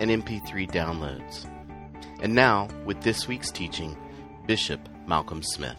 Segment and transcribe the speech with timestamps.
[0.00, 1.46] and MP3 downloads.
[2.20, 3.96] And now, with this week's teaching,
[4.46, 5.76] Bishop Malcolm Smith.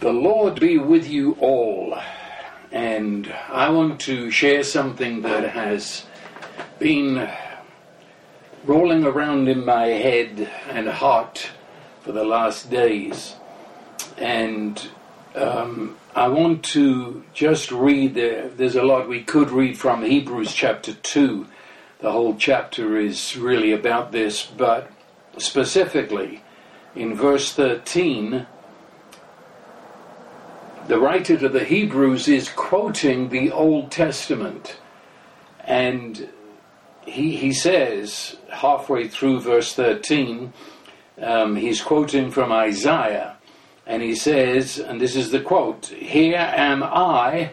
[0.00, 1.98] The Lord be with you all.
[2.72, 6.04] And I want to share something that has
[6.78, 7.30] been
[8.64, 11.50] rolling around in my head and heart
[12.02, 13.36] for the last days.
[14.18, 14.88] And
[15.34, 20.52] um, I want to just read, there, there's a lot we could read from Hebrews
[20.52, 21.46] chapter 2
[22.06, 24.88] the whole chapter is really about this, but
[25.38, 26.40] specifically
[26.94, 28.46] in verse 13,
[30.86, 34.78] the writer to the Hebrews is quoting the Old Testament.
[35.64, 36.28] And
[37.04, 40.52] he, he says, halfway through verse 13,
[41.20, 43.36] um, he's quoting from Isaiah.
[43.84, 47.50] And he says, and this is the quote Here am I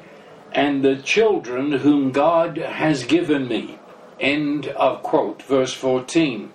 [0.52, 3.80] and the children whom God has given me.
[4.24, 5.44] End of quote.
[5.44, 6.50] Verse 14.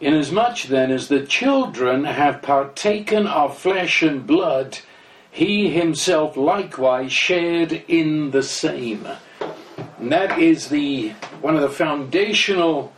[0.00, 4.78] Inasmuch then as the children have partaken of flesh and blood,
[5.30, 9.06] he himself likewise shared in the same.
[9.98, 11.10] And that is the
[11.42, 12.94] one of the foundational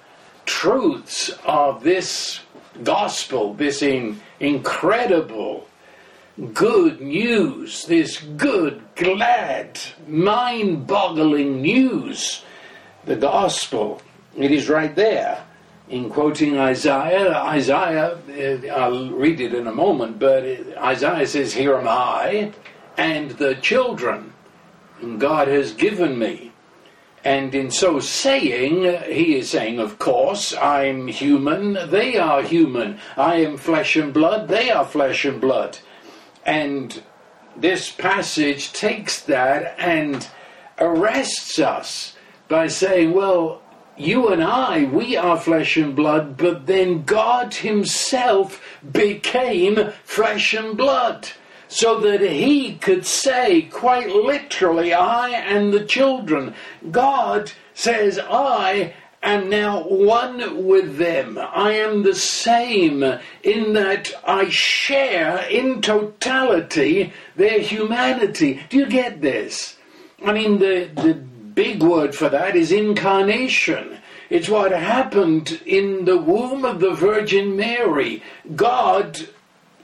[0.47, 2.39] truths of this
[2.85, 5.67] gospel, this in, incredible
[6.55, 12.45] good news, this good, glad, mind boggling news
[13.09, 14.01] the gospel.
[14.37, 15.45] It is right there
[15.89, 17.35] in quoting Isaiah.
[17.35, 20.45] Isaiah, uh, I'll read it in a moment, but
[20.77, 22.53] Isaiah says, Here am I
[22.99, 24.35] and the children
[25.19, 26.53] God has given me.
[27.25, 32.99] And in so saying, he is saying, Of course, I'm human, they are human.
[33.17, 35.79] I am flesh and blood, they are flesh and blood.
[36.45, 37.03] And
[37.57, 40.29] this passage takes that and
[40.79, 42.15] arrests us
[42.49, 43.63] by saying, well,
[43.97, 50.77] you and I, we are flesh and blood, but then God Himself became flesh and
[50.77, 51.29] blood.
[51.71, 56.55] So that He could say, quite literally, I and the children.
[56.91, 61.39] God says, I am now one with them.
[61.39, 63.03] I am the same
[63.43, 68.63] in that I share in totality their humanity.
[68.71, 69.77] Do you get this?
[70.25, 71.15] I mean, the, the
[71.59, 73.99] big word for that is incarnation.
[74.31, 78.23] It's what happened in the womb of the Virgin Mary.
[78.55, 79.29] God,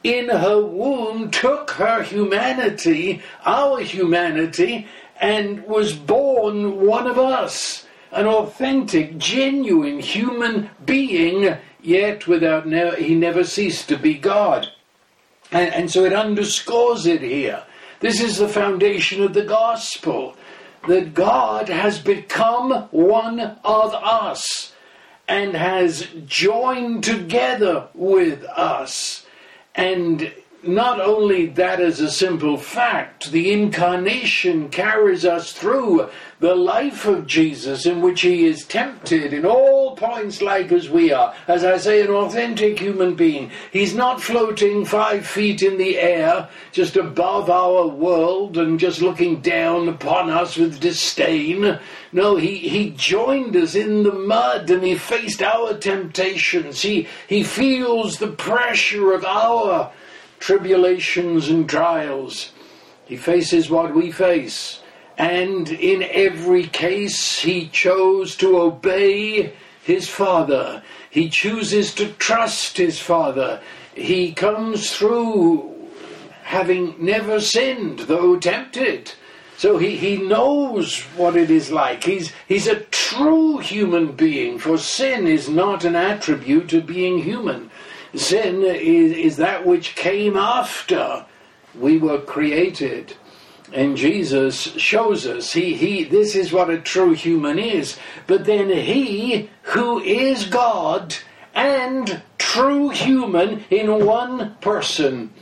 [0.05, 4.87] in her womb, took her humanity, our humanity,
[5.21, 7.85] and was born one of us.
[8.13, 14.69] An authentic, genuine human being, yet without ne- he never ceased to be God.
[15.51, 17.65] And, and so it underscores it here.
[17.99, 20.37] This is the foundation of the gospel
[20.89, 24.73] that God has become one of us
[25.27, 29.27] and has joined together with us.
[29.75, 30.33] And
[30.67, 36.09] not only that is a simple fact, the incarnation carries us through
[36.41, 41.13] the life of Jesus in which he is tempted in all points like as we
[41.13, 41.35] are.
[41.49, 43.51] As I say, an authentic human being.
[43.73, 49.41] He's not floating five feet in the air just above our world and just looking
[49.41, 51.79] down upon us with disdain.
[52.13, 56.83] No, he, he joined us in the mud and he faced our temptations.
[56.83, 59.93] He, he feels the pressure of our
[60.45, 62.53] tribulations and trials.
[63.07, 64.83] He faces what we face.
[65.17, 70.83] And in every case, he chose to obey his Father.
[71.09, 73.63] He chooses to trust his Father.
[73.95, 75.73] He comes through
[76.43, 79.13] having never sinned, though tempted.
[79.57, 82.05] So he, he knows what it is like.
[82.05, 87.71] He's, he's a true human being, for sin is not an attribute of being human.
[88.15, 91.27] Sin is, is that which came after
[91.79, 93.17] we were created.
[93.73, 97.99] And Jesus shows us he, he this is what a true human is.
[98.27, 101.17] But then he who is God
[101.55, 105.33] and true human in one person,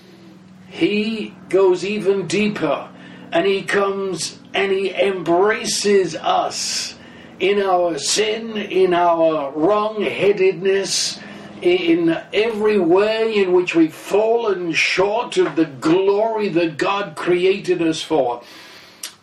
[0.69, 2.89] he goes even deeper
[3.33, 6.97] and he comes and he embraces us
[7.41, 11.19] in our sin, in our wrong headedness,
[11.63, 18.03] in every way in which we've fallen short of the glory that God created us
[18.03, 18.43] for.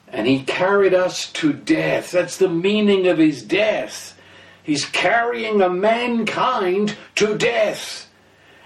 [0.07, 2.11] And He carried us to death.
[2.11, 4.17] That's the meaning of His death.
[4.63, 8.09] He's carrying a mankind to death.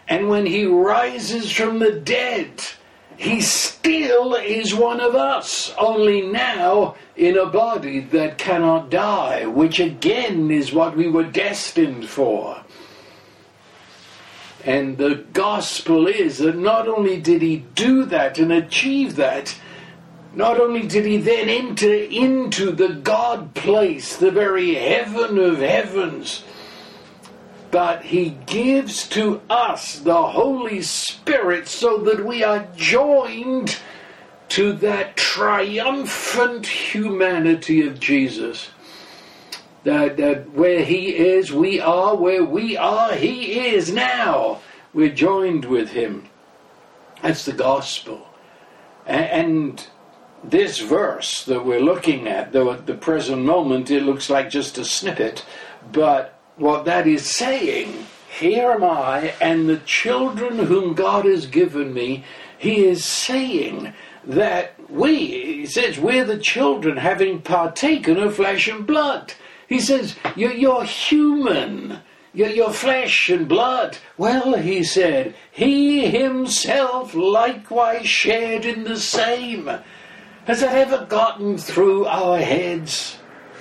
[0.07, 2.63] And when He rises from the dead,
[3.17, 9.79] He still is one of us, only now in a body that cannot die, which
[9.79, 12.62] again is what we were destined for.
[14.65, 19.56] And the gospel is that not only did he do that and achieve that,
[20.33, 26.44] not only did he then enter into the God place, the very heaven of heavens,
[27.71, 33.77] but he gives to us the Holy Spirit so that we are joined
[34.50, 38.69] to that triumphant humanity of Jesus.
[39.83, 42.15] That, that where he is, we are.
[42.15, 44.62] Where we are, he is now.
[44.94, 46.30] We're joined with him.
[47.21, 48.27] That's the gospel.
[49.06, 49.85] And
[50.44, 54.77] this verse that we're looking at, though at the present moment it looks like just
[54.77, 55.45] a snippet,
[55.91, 61.94] but what that is saying, here am I and the children whom God has given
[61.94, 62.24] me,
[62.57, 63.94] he is saying
[64.25, 69.33] that we, he says, we're the children having partaken of flesh and blood.
[69.73, 71.97] He says, You're, you're human.
[72.31, 73.97] You're, you're flesh and blood.
[74.19, 79.65] Well, he said, He himself likewise shared in the same.
[80.45, 83.17] Has that ever gotten through our heads?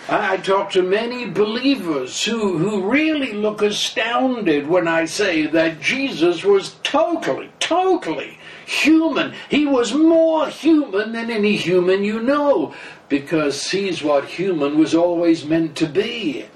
[0.06, 5.80] I, I talk to many believers who, who really look astounded when I say that
[5.80, 8.36] Jesus was totally, totally
[8.66, 9.32] human.
[9.48, 12.74] He was more human than any human you know
[13.12, 16.32] because he's what human was always meant to be.
[16.32, 16.48] He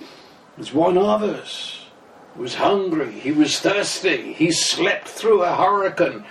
[0.57, 1.85] was one of us.
[2.35, 3.13] He was hungry.
[3.13, 4.33] He was thirsty.
[4.33, 6.25] He slept through a hurricane.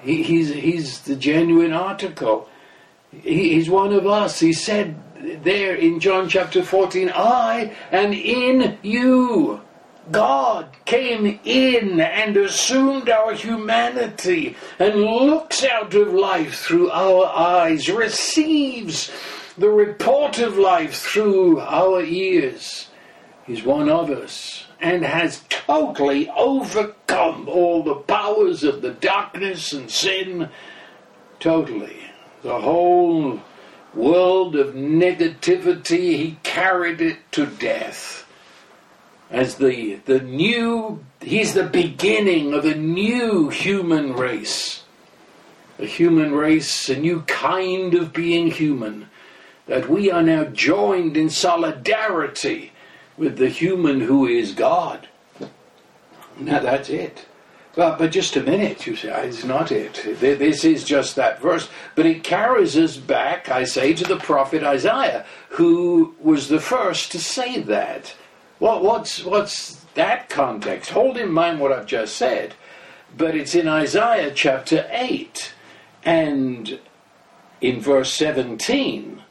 [0.00, 2.48] He, he's, he's the genuine article.
[3.12, 4.40] He, he's one of us.
[4.40, 4.96] He said
[5.44, 9.60] there in John chapter 14, I am in you.
[10.10, 17.88] God came in and assumed our humanity and looks out of life through our eyes,
[17.88, 19.10] receives
[19.56, 22.88] the report of life through our ears.
[23.46, 29.90] He's one of us and has totally overcome all the powers of the darkness and
[29.90, 30.50] sin.
[31.40, 31.96] Totally.
[32.42, 33.40] The whole
[33.94, 38.23] world of negativity, he carried it to death
[39.34, 44.84] as the, the new, he's the beginning of a new human race.
[45.80, 49.10] A human race, a new kind of being human.
[49.66, 52.70] That we are now joined in solidarity
[53.16, 55.08] with the human who is God.
[56.38, 57.26] Now that's it.
[57.74, 60.20] Well, but just a minute, you say, it's not it.
[60.20, 61.68] This is just that verse.
[61.96, 67.10] But it carries us back, I say, to the prophet Isaiah, who was the first
[67.12, 68.14] to say that.
[68.58, 70.90] What, what's, what's that context?
[70.90, 72.54] Hold in mind what I've just said,
[73.16, 75.52] but it's in Isaiah chapter 8
[76.04, 76.78] and
[77.60, 79.22] in verse 17.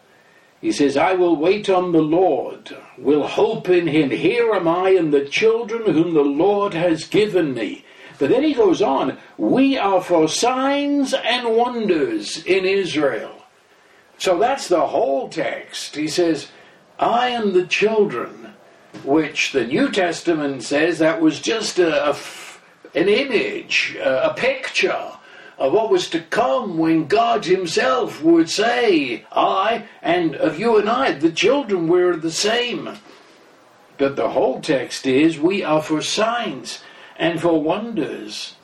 [0.60, 4.10] He says, I will wait on the Lord, will hope in him.
[4.10, 7.86] Here am I and the children whom the Lord has given me.
[8.18, 13.44] But then he goes on, we are for signs and wonders in Israel.
[14.18, 15.96] So that's the whole text.
[15.96, 16.48] He says,
[17.00, 18.43] I am the children
[19.04, 22.18] which the New Testament says that was just a, a
[22.96, 25.12] an image, a, a picture
[25.58, 30.90] of what was to come when God Himself would say, I and of you and
[30.90, 32.98] I, the children, we're the same.
[33.98, 36.84] But the whole text is, we are for signs
[37.18, 38.56] and for wonders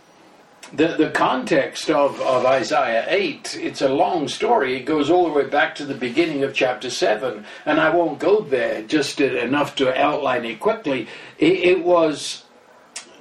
[0.74, 4.76] the, the context of, of Isaiah 8, it's a long story.
[4.76, 8.20] It goes all the way back to the beginning of chapter 7, and I won't
[8.20, 11.08] go there, just enough to outline it quickly.
[11.38, 12.44] It, it was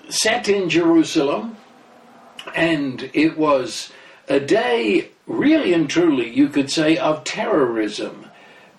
[0.09, 1.57] set in Jerusalem,
[2.55, 3.93] and it was
[4.29, 8.27] a day, really and truly, you could say, of terrorism,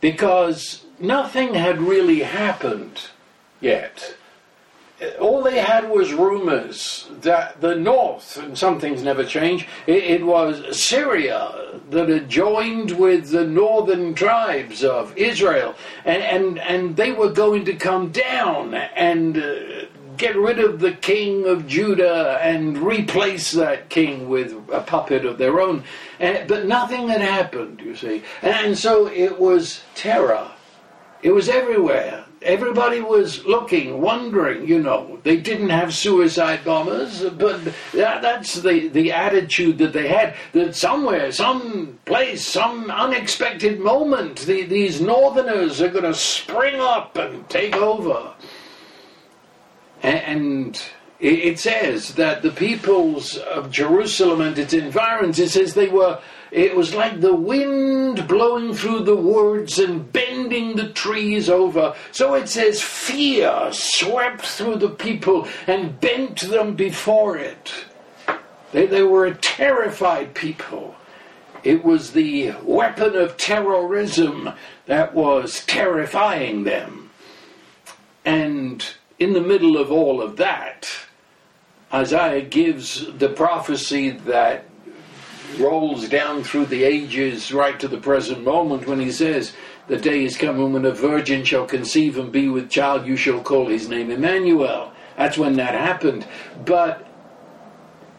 [0.01, 3.09] because nothing had really happened
[3.59, 4.15] yet
[5.19, 10.25] all they had was rumors that the north, and some things never change, it, it,
[10.25, 15.75] was Syria that had joined with the northern tribes of Israel,
[16.05, 19.85] and, and, and they were going to come down and uh,
[20.17, 25.37] get rid of the king of Judah and replace that king with a puppet of
[25.37, 25.83] their own.
[26.19, 28.23] And, but nothing had happened, you see.
[28.41, 30.51] And so it was terror
[31.23, 32.25] It was everywhere.
[32.41, 35.19] Everybody was looking, wondering, you know.
[35.23, 40.75] They didn't have suicide bombers, but that, that's the, the attitude that they had that
[40.75, 47.47] somewhere, some place, some unexpected moment, the, these northerners are going to spring up and
[47.49, 48.33] take over.
[50.01, 50.81] And
[51.19, 56.75] it says that the peoples of Jerusalem and its environs, it says they were it
[56.75, 61.95] was like the wind blowing through the woods and bending the trees over.
[62.11, 67.73] So it says fear swept through the people and bent them before it.
[68.71, 70.95] They, they were a terrified people.
[71.63, 74.51] It was the weapon of terrorism
[74.85, 77.09] that was terrifying them.
[78.25, 78.85] And
[79.17, 80.89] in the middle of all of that,
[81.93, 84.68] Isaiah gives the prophecy that
[85.57, 89.53] rolls down through the ages right to the present moment when he says,
[89.87, 93.41] The day is coming when a virgin shall conceive and be with child, you shall
[93.41, 94.91] call his name Emmanuel.
[95.17, 96.25] That's when that happened.
[96.65, 97.05] But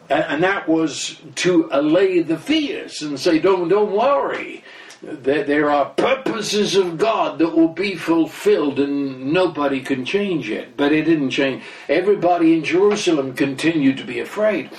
[0.09, 4.63] and that was to allay the fears and say, Don't don't worry.
[5.01, 10.77] There, there are purposes of God that will be fulfilled and nobody can change it.
[10.77, 11.63] But it didn't change.
[11.89, 14.69] Everybody in Jerusalem continued to be afraid.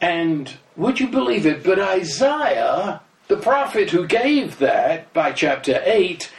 [0.00, 1.64] And would you believe it?
[1.64, 6.30] But Isaiah, the prophet who gave that by chapter 8,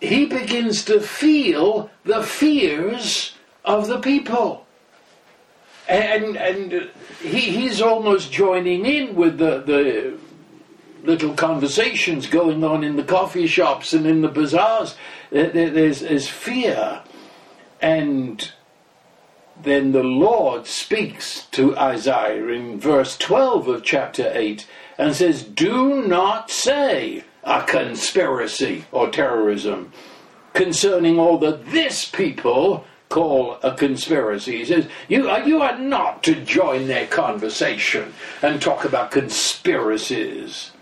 [0.00, 3.34] he begins to feel the fears
[3.64, 4.66] of the people.
[5.88, 10.18] And, and he, he's almost joining in with the, the
[11.04, 14.96] little conversations going on in the coffee shops and in the bazaars.
[15.30, 17.02] There's, there's fear.
[17.80, 18.52] And
[19.64, 24.66] then the Lord speaks to Isaiah in verse 12 of chapter 8
[24.98, 29.92] and says, Do not say a conspiracy or terrorism
[30.52, 34.58] concerning all that this people call a conspiracy.
[34.58, 40.72] He says, you are, you are not to join their conversation and talk about conspiracies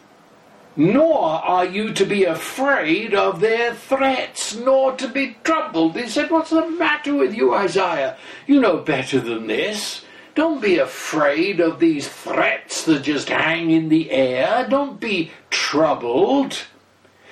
[0.76, 5.96] nor are you to be afraid of their threats, nor to be troubled.
[5.96, 8.16] He said, What's the matter with you, Isaiah?
[8.46, 10.04] You know better than this.
[10.34, 14.66] Don't be afraid of these threats that just hang in the air.
[14.68, 16.56] Don't be troubled.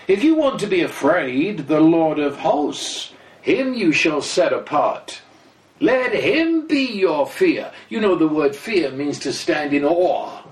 [0.09, 5.21] If you want to be afraid, the Lord of hosts, him you shall set apart.
[5.81, 7.73] Let him be your fear.
[7.89, 10.43] You know the word fear means to stand in awe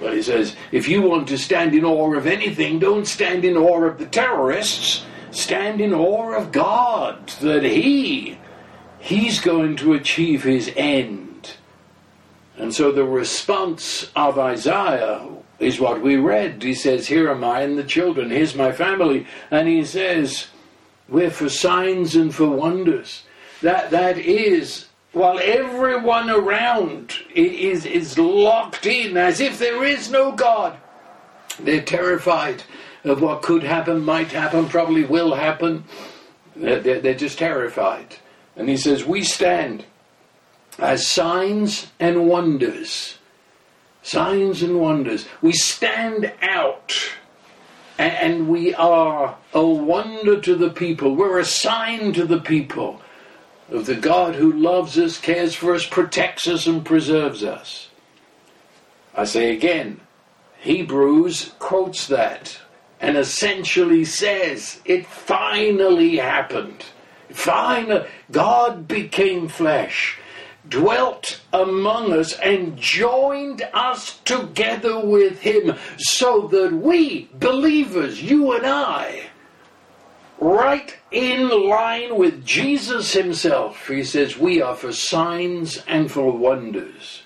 [0.00, 3.56] well, he says, if you want to stand in awe of anything, don't stand in
[3.56, 5.04] awe of the terrorists.
[5.30, 8.38] Stand in awe of God, that He,
[8.98, 11.54] He's going to achieve His end.
[12.56, 15.26] And so the response of Isaiah
[15.58, 16.62] is what we read.
[16.62, 19.26] He says, Here am I and the children, here's my family.
[19.50, 20.48] And he says,
[21.08, 23.22] We're for signs and for wonders.
[23.62, 30.32] That, that is while everyone around is, is locked in as if there is no
[30.32, 30.76] God.
[31.58, 32.62] They're terrified
[33.04, 35.84] of what could happen, might happen, probably will happen.
[36.54, 38.16] They're, they're just terrified.
[38.56, 39.84] And he says, We stand
[40.78, 43.18] as signs and wonders.
[44.02, 45.26] Signs and wonders.
[45.42, 46.94] We stand out
[47.98, 51.14] and we are a wonder to the people.
[51.14, 53.02] We're a sign to the people
[53.70, 57.88] of the God who loves us, cares for us, protects us, and preserves us.
[59.14, 60.00] I say again,
[60.58, 62.58] Hebrews quotes that
[63.00, 66.84] and essentially says it finally happened.
[67.30, 70.18] Finally, God became flesh,
[70.68, 78.66] dwelt among us, and joined us together with Him so that we, believers, you and
[78.66, 79.29] I,
[80.40, 83.86] right in line with Jesus himself.
[83.86, 87.22] He says, We are for signs and for wonders.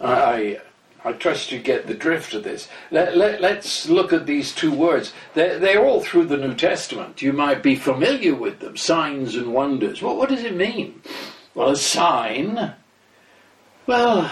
[0.00, 0.60] I,
[1.04, 2.68] I trust you get the drift of this.
[2.92, 5.12] Let, let, us look at these two words.
[5.34, 7.20] They're, they're, all through the New Testament.
[7.20, 10.00] You might be familiar with them signs and wonders.
[10.00, 11.02] Well, what does it mean?
[11.54, 12.74] Well, a sign,
[13.88, 14.30] well,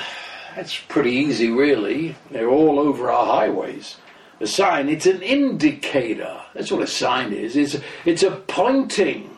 [0.54, 2.14] that's pretty easy, really.
[2.30, 3.96] They're all over our highways
[4.40, 6.40] a sign, it's an indicator.
[6.54, 7.56] That's what a sign is.
[7.56, 9.30] It's, it's a pointing.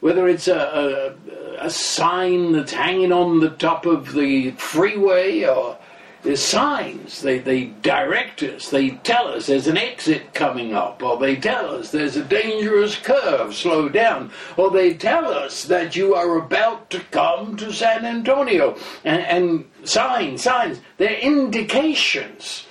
[0.00, 1.16] Whether it's a,
[1.60, 5.78] a, a sign that's hanging on the top of the freeway or
[6.22, 7.22] there's signs.
[7.22, 8.70] They, they direct us.
[8.70, 12.96] They tell us there's an exit coming up, or they tell us there's a dangerous
[12.96, 18.04] curve, slow down, or they tell us that you are about to come to San
[18.04, 18.76] Antonio.
[19.04, 22.66] And, and signs, signs, they're indications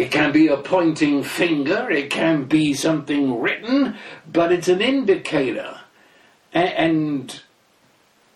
[0.00, 3.98] It can be a pointing finger, it can be something written,
[4.32, 5.78] but it's an indicator.
[6.54, 7.38] And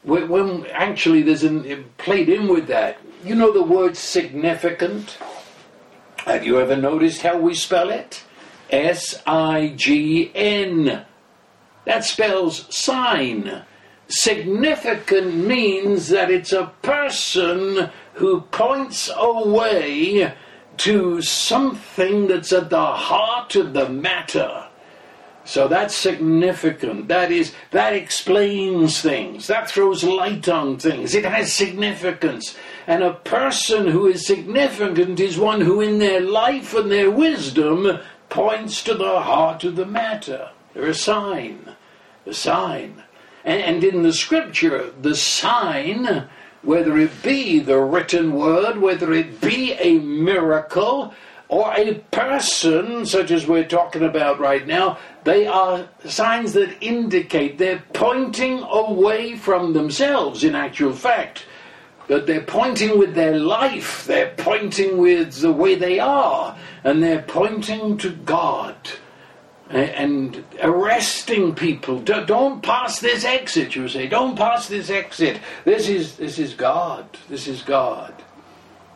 [0.03, 5.17] when actually there's an played in with that, you know the word significant?
[6.27, 8.25] Have you ever noticed how we spell it?
[8.69, 11.07] S I G N.
[11.87, 13.63] That spells sign.
[14.07, 20.35] Significant means that it's a person who points away
[20.79, 24.67] to something that's at the heart of the matter.
[25.45, 27.09] So that's significant.
[27.09, 29.47] That is, that explains things.
[29.47, 31.15] That throws light on things.
[31.15, 32.57] It has significance.
[32.87, 38.01] And a person who is significant is one who, in their life and their wisdom,
[38.31, 40.51] points to the heart of the matter.
[40.73, 41.77] They're a sign.
[42.27, 43.03] A sign.
[43.45, 46.27] And, and in the scripture, the sign
[46.65, 51.15] whether it be the written word, whether it be a miracle,
[51.49, 57.59] or a person, such as we're talking about right now, they are signs that indicate
[57.59, 61.45] they're pointing away from themselves, in actual fact.
[62.09, 67.23] But they're pointing with their life, they're pointing with the way they are, and they're
[67.23, 68.77] pointing to God
[69.71, 72.01] and arresting people.
[72.01, 74.07] Don't pass this exit, you say.
[74.07, 75.41] Don't pass this exit.
[75.65, 77.07] This is this is God.
[77.29, 78.15] This is God.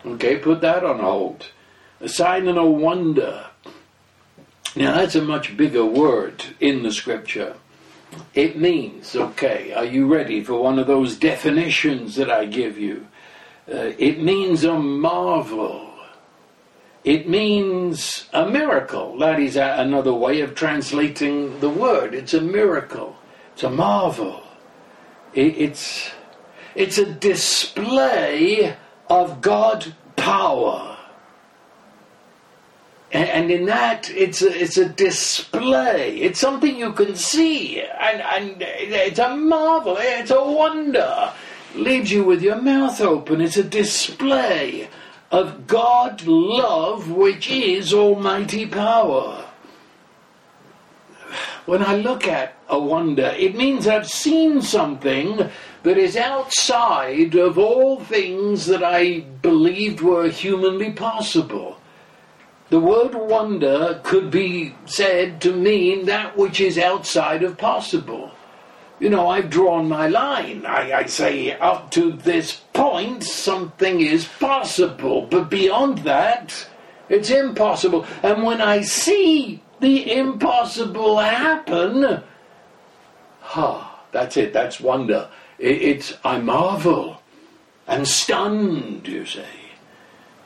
[0.04, 1.46] Okay, put that on hold.
[2.00, 3.46] A sign and a wonder.
[4.76, 7.56] Now that's a much bigger word in the scripture.
[8.34, 13.06] It means, okay, are you ready for one of those definitions that I give you?
[13.70, 15.87] Uh, it means a marvel
[17.04, 19.18] it means a miracle.
[19.18, 22.14] That is a, another way of translating the word.
[22.14, 23.16] It's a miracle.
[23.54, 24.42] It's a marvel.
[25.34, 26.10] It, it's,
[26.74, 28.76] it's a display
[29.08, 30.96] of God power.
[33.12, 36.18] And, and in that, it's a, it's a display.
[36.18, 37.80] It's something you can see.
[37.80, 39.96] And, and it's a marvel.
[39.98, 41.32] It's a wonder.
[41.74, 43.40] Leaves you with your mouth open.
[43.40, 44.88] It's a display
[45.30, 49.44] of God love, which is almighty power.
[51.66, 55.50] When I look at a wonder, it means I've seen something
[55.82, 61.78] that is outside of all things that I believed were humanly possible.
[62.70, 68.32] The word wonder could be said to mean that which is outside of possible
[69.00, 70.66] you know, I've drawn my line.
[70.66, 76.68] I, I, say up to this point, something is possible, but beyond that,
[77.08, 78.06] it's impossible.
[78.22, 82.22] And when I see the impossible happen,
[83.40, 85.30] ha, that's it, that's wonder.
[85.58, 87.22] It, it's, I marvel
[87.86, 89.46] and stunned, you say.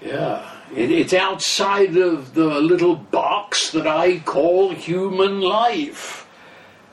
[0.00, 6.21] Yeah, it, it's outside of the little box that I call human life.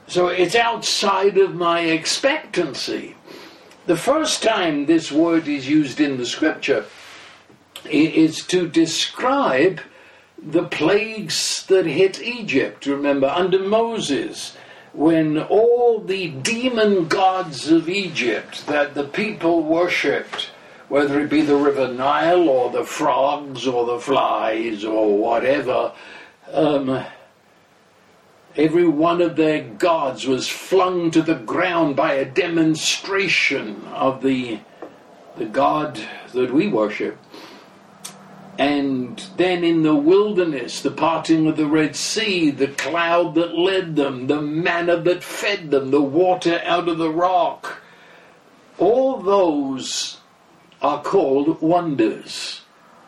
[0.10, 3.16] So it's outside of my expectancy.
[3.86, 6.86] The first time this word is used in the scripture
[7.86, 9.82] is to describe
[10.42, 12.88] the plagues that hit Egypt.
[12.88, 14.58] Remember, under Moses,
[14.94, 20.50] when all the demon gods of Egypt that the people worshipped,
[20.88, 25.92] whether it be the river Nile or the frogs or the flies or whatever,
[26.52, 27.06] um,
[28.60, 34.60] Every one of their gods was flung to the ground by a demonstration of the,
[35.38, 35.98] the God
[36.34, 37.18] that we worship.
[38.58, 43.96] And then in the wilderness, the parting of the Red Sea, the cloud that led
[43.96, 47.82] them, the manna that fed them, the water out of the rock,
[48.78, 50.18] all those
[50.82, 52.64] are called wonders.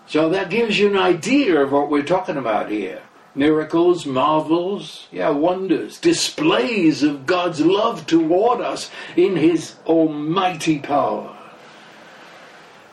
[0.07, 3.01] So that gives you an idea of what we're talking about here
[3.35, 11.37] miracles, marvels, yeah, wonders, displays of God's love toward us in His almighty power.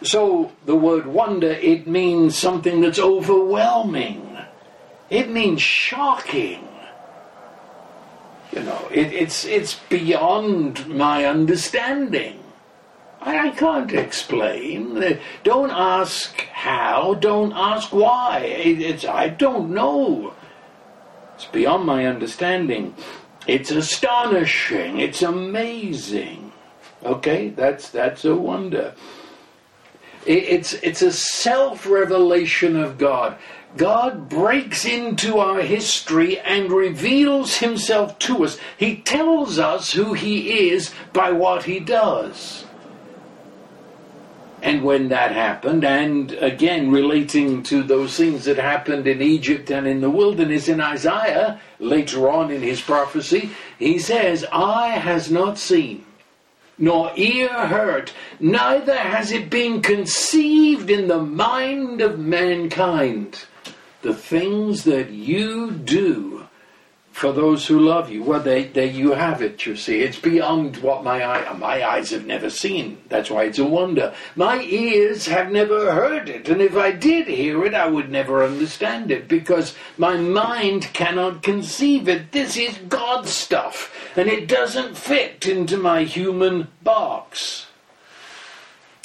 [0.02, 4.38] So the word wonder, it means something that's overwhelming.
[5.10, 6.66] It means shocking.
[8.52, 12.37] You know, it, it's, it's beyond my understanding.
[13.28, 15.18] I, I can't explain.
[15.44, 17.14] Don't ask how.
[17.14, 18.38] Don't ask why.
[18.40, 20.32] It's, I don't know.
[21.34, 22.94] It's beyond my understanding.
[23.46, 24.98] It's astonishing.
[24.98, 26.52] It's amazing.
[27.04, 28.94] Okay, that's that's a wonder.
[30.26, 33.36] it's it's a self revelation of God.
[33.76, 38.58] God breaks into our history and reveals himself to us.
[38.78, 42.64] He tells us who he is by what he does.
[44.60, 49.86] And when that happened, and again relating to those things that happened in Egypt and
[49.86, 55.58] in the wilderness in Isaiah, later on in his prophecy, he says, Eye has not
[55.58, 56.04] seen,
[56.76, 63.44] nor ear heard, neither has it been conceived in the mind of mankind.
[64.02, 66.47] The things that you do
[67.18, 68.22] for those who love you.
[68.22, 70.02] Well, there you have it, you see.
[70.02, 72.98] It's beyond what my, eye, my eyes have never seen.
[73.08, 74.14] That's why it's a wonder.
[74.36, 76.48] My ears have never heard it.
[76.48, 81.42] And if I did hear it, I would never understand it because my mind cannot
[81.42, 82.30] conceive it.
[82.30, 83.92] This is God's stuff.
[84.16, 87.66] And it doesn't fit into my human box.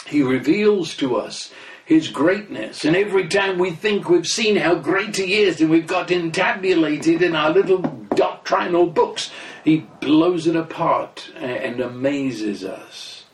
[0.05, 1.51] He reveals to us
[1.85, 2.85] his greatness.
[2.85, 7.21] And every time we think we've seen how great he is and we've got entabulated
[7.21, 7.79] in our little
[8.15, 9.31] doctrinal books,
[9.63, 13.25] he blows it apart and amazes us.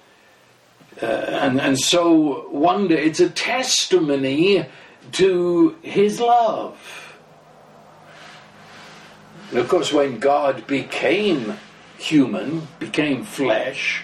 [1.01, 4.65] Uh, and, and so, wonder, it's a testimony
[5.13, 7.15] to his love.
[9.51, 11.57] And of course, when God became
[11.97, 14.03] human, became flesh,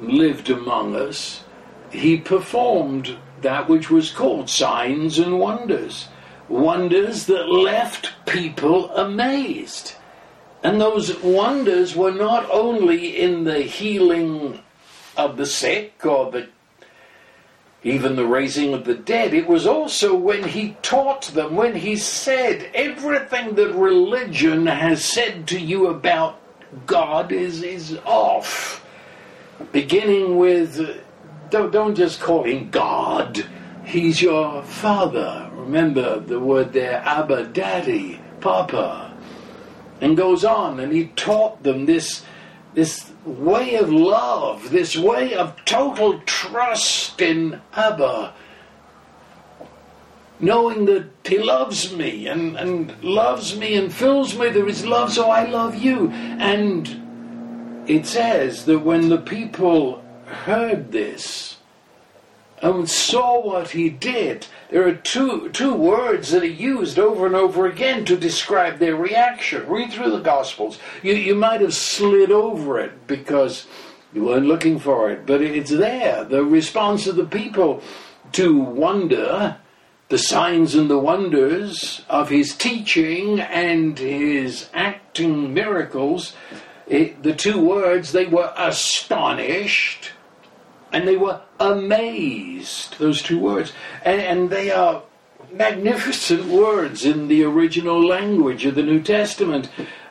[0.00, 1.42] lived among us,
[1.90, 6.08] he performed that which was called signs and wonders.
[6.48, 9.94] Wonders that left people amazed.
[10.62, 14.60] And those wonders were not only in the healing
[15.16, 16.48] of the sick or the
[17.84, 21.94] even the raising of the dead, it was also when he taught them, when he
[21.94, 26.40] said, everything that religion has said to you about
[26.86, 28.84] God is, is off.
[29.70, 31.00] Beginning with
[31.50, 33.46] don't, don't just call him God.
[33.84, 35.50] He's your father.
[35.54, 39.16] Remember the word there, Abba, Daddy, Papa.
[40.00, 42.24] And goes on, and he taught them this,
[42.74, 48.34] this way of love, this way of total trust in Abba.
[50.40, 55.12] Knowing that he loves me and, and loves me and fills me with his love,
[55.12, 56.10] so I love you.
[56.10, 61.58] And it says that when the people heard this
[62.62, 67.34] and saw what he did, there are two, two words that are used over and
[67.34, 69.68] over again to describe their reaction.
[69.68, 70.78] Read through the Gospels.
[71.02, 73.66] You, you might have slid over it because
[74.12, 76.24] you weren't looking for it, but it's there.
[76.24, 77.82] The response of the people
[78.32, 79.56] to wonder,
[80.08, 86.34] the signs and the wonders of his teaching and his acting miracles.
[86.86, 90.12] It, the two words, they were astonished
[90.92, 92.98] and they were amazed.
[92.98, 93.72] Those two words.
[94.04, 95.02] And, and, they are
[95.52, 99.68] magnificent words in the original language of the New Testament.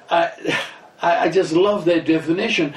[0.09, 0.59] I,
[1.01, 2.73] I, just love their definition.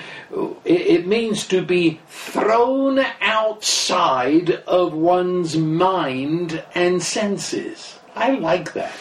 [0.64, 7.98] It, it means to be thrown outside of one's mind and senses.
[8.14, 8.92] I like that.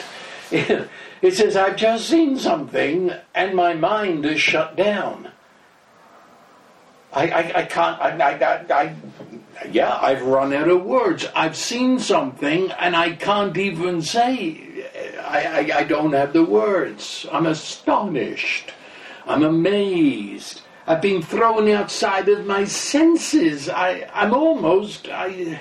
[1.22, 5.32] It says, I've just seen something and my mind is shut down.
[7.12, 8.96] I, I, I can't, I, I, I,
[9.72, 11.28] yeah, I've run out of words.
[11.36, 14.86] I've seen something and I can't even say,
[15.22, 17.26] I, I, I don't have the words.
[17.32, 18.72] I'm astonished.
[19.26, 20.62] I'm amazed.
[20.88, 23.70] I've been thrown outside of my senses.
[23.70, 25.60] I, I'm almost, I,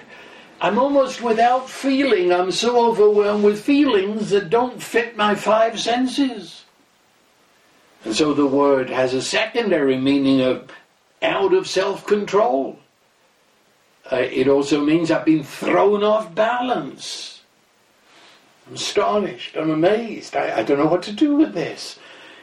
[0.60, 2.32] I'm almost without feeling.
[2.32, 6.64] I'm so overwhelmed with feelings that don't fit my five senses.
[8.04, 10.70] And so the word has a secondary meaning of
[11.22, 12.78] out of self control.
[14.10, 17.42] Uh, it also means I've been thrown off balance.
[18.66, 19.56] I'm astonished.
[19.56, 20.36] I'm amazed.
[20.36, 21.98] I, I don't know what to do with this.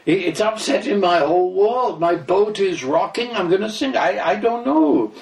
[0.06, 2.00] It, it's upsetting my whole world.
[2.00, 3.32] My boat is rocking.
[3.36, 3.96] I'm going to sink.
[3.96, 5.14] I, I don't know.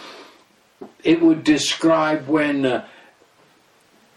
[1.03, 2.85] It would describe when uh,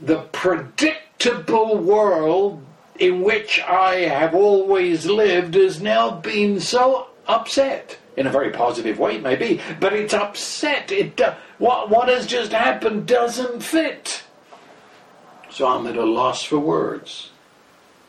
[0.01, 2.65] the predictable world
[2.99, 8.99] in which I have always lived has now been so upset in a very positive
[8.99, 10.91] way, maybe, but it's upset.
[10.91, 14.23] It uh, what what has just happened doesn't fit.
[15.51, 17.31] So I'm at a loss for words.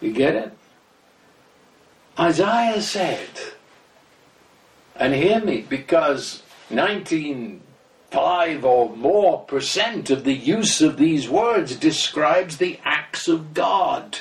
[0.02, 0.52] You get it?
[2.20, 3.30] Isaiah said,
[4.96, 6.42] and hear me, because
[6.72, 14.20] 19.5 or more percent of the use of these words describes the acts of God.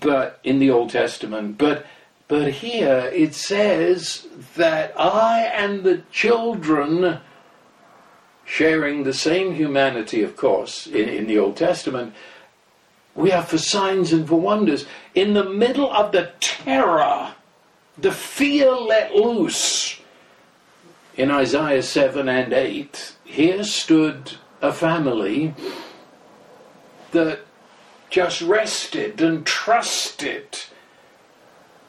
[0.00, 1.86] But in the Old Testament, but
[2.30, 7.18] but here it says that I and the children,
[8.44, 12.14] sharing the same humanity, of course, in, in the Old Testament,
[13.16, 14.86] we are for signs and for wonders.
[15.12, 17.34] In the middle of the terror,
[17.98, 20.00] the fear let loose
[21.16, 25.52] in Isaiah 7 and 8, here stood a family
[27.10, 27.40] that
[28.08, 30.60] just rested and trusted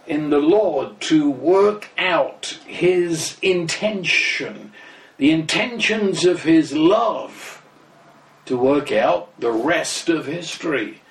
[0.07, 4.73] in the Lord to work out his intention,
[5.17, 7.63] the intentions of his love,
[8.45, 11.01] to work out the rest of history.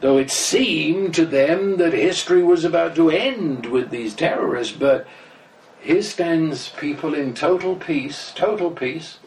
[0.00, 5.06] Though it seemed to them that history was about to end with these terrorists, but
[5.80, 9.18] here stands people in total peace, total peace,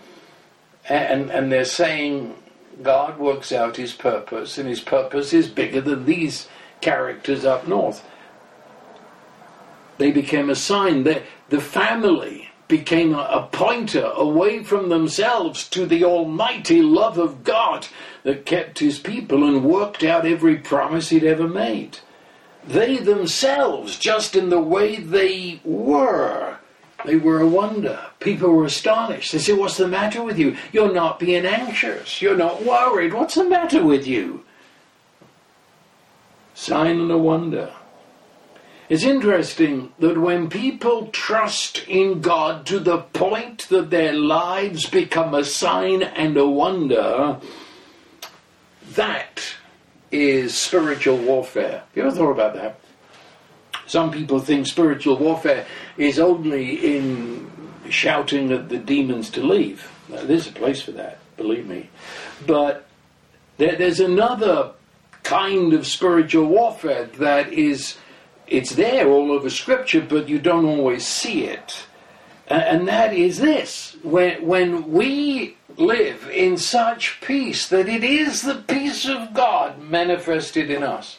[0.88, 2.36] and, and they're saying
[2.82, 6.48] God works out his purpose, and his purpose is bigger than these
[6.82, 8.06] characters up north.
[9.98, 15.86] They became a sign that the family became a, a pointer away from themselves to
[15.86, 17.88] the almighty love of God
[18.24, 22.00] that kept his people and worked out every promise he'd ever made.
[22.68, 26.58] They themselves, just in the way they were,
[27.06, 28.00] they were a wonder.
[28.20, 29.32] People were astonished.
[29.32, 30.58] They said, What's the matter with you?
[30.72, 32.22] You're not being anxious.
[32.22, 33.14] You're not worried.
[33.14, 34.44] What's the matter with you?
[36.56, 37.72] Sign and a wonder.
[38.88, 45.34] It's interesting that when people trust in God to the point that their lives become
[45.34, 47.40] a sign and a wonder,
[48.92, 49.56] that
[50.12, 51.80] is spiritual warfare.
[51.80, 52.80] Have You ever thought about that?
[53.88, 55.66] Some people think spiritual warfare
[55.98, 57.52] is only in
[57.90, 59.92] shouting at the demons to leave.
[60.10, 61.90] Now, there's a place for that, believe me.
[62.46, 62.86] But
[63.58, 64.72] there, there's another
[65.24, 67.98] kind of spiritual warfare that is
[68.48, 71.86] it's there all over Scripture, but you don't always see it.
[72.48, 78.56] And that is this when, when we live in such peace that it is the
[78.68, 81.18] peace of God manifested in us,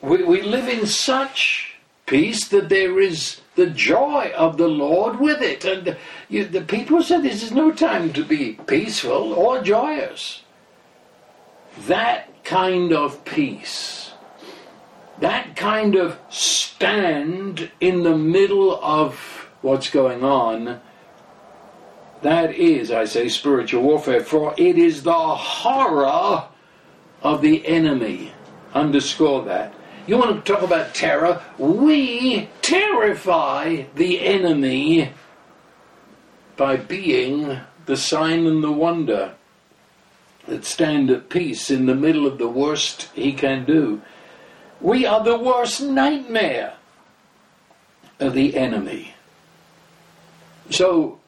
[0.00, 5.42] we, we live in such peace that there is the joy of the Lord with
[5.42, 5.64] it.
[5.64, 5.96] And
[6.28, 10.42] you, the people said this is no time to be peaceful or joyous.
[11.86, 14.09] That kind of peace
[15.20, 20.80] that kind of stand in the middle of what's going on,
[22.22, 26.44] that is, I say, spiritual warfare, for it is the horror
[27.22, 28.32] of the enemy.
[28.74, 29.74] Underscore that.
[30.06, 31.42] You want to talk about terror?
[31.58, 35.12] We terrify the enemy
[36.56, 39.34] by being the sign and the wonder
[40.46, 44.02] that stand at peace in the middle of the worst he can do.
[44.80, 46.74] We are the worst nightmare
[48.18, 49.14] of the enemy.
[50.70, 51.18] So,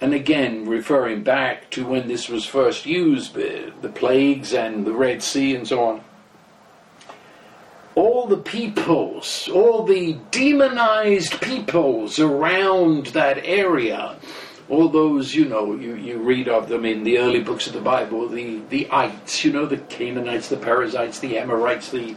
[0.00, 5.22] and again, referring back to when this was first used, the plagues and the Red
[5.22, 6.00] Sea and so on,
[7.94, 14.16] all the peoples, all the demonized peoples around that area,
[14.68, 17.80] all those, you know, you, you read of them in the early books of the
[17.80, 22.16] Bible, the, the ites, you know, the Canaanites, the Perizzites, the Amorites, the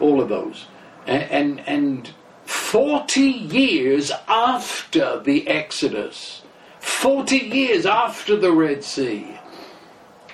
[0.00, 0.66] all of those.
[1.06, 2.10] And, and, and
[2.44, 6.42] 40 years after the Exodus,
[6.80, 9.38] 40 years after the Red Sea,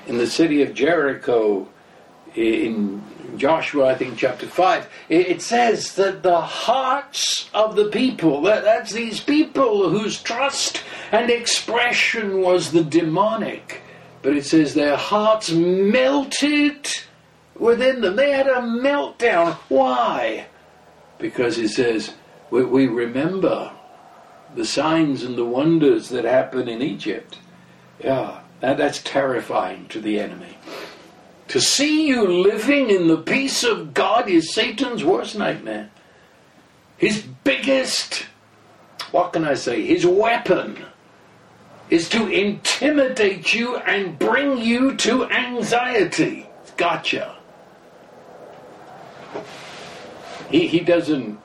[0.07, 1.68] in the city of Jericho,
[2.35, 3.03] in
[3.37, 8.92] Joshua, I think, chapter 5, it says that the hearts of the people, that, that's
[8.92, 13.83] these people whose trust and expression was the demonic,
[14.22, 16.88] but it says their hearts melted
[17.59, 18.17] within them.
[18.17, 19.55] They had a meltdown.
[19.69, 20.47] Why?
[21.19, 22.14] Because it says,
[22.51, 23.73] we, we remember
[24.55, 27.38] the signs and the wonders that happened in Egypt.
[28.03, 30.59] Yeah, that, that's terrifying to the enemy.
[31.49, 35.90] To see you living in the peace of God is Satan's worst nightmare.
[36.97, 38.27] His biggest,
[39.11, 40.79] what can I say, his weapon
[41.90, 46.47] is to intimidate you and bring you to anxiety.
[46.77, 47.34] Gotcha.
[50.50, 51.38] He, he doesn't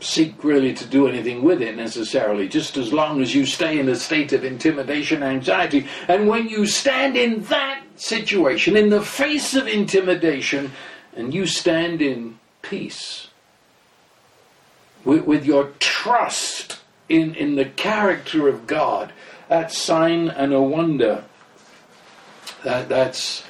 [0.00, 3.88] seek really to do anything with it necessarily, just as long as you stay in
[3.88, 5.86] a state of intimidation, anxiety.
[6.06, 10.72] And when you stand in that situation, in the face of intimidation,
[11.16, 13.28] and you stand in peace,
[15.04, 19.12] with, with your trust in, in the character of God,
[19.48, 21.24] that sign and a wonder.
[22.64, 23.44] That, that's,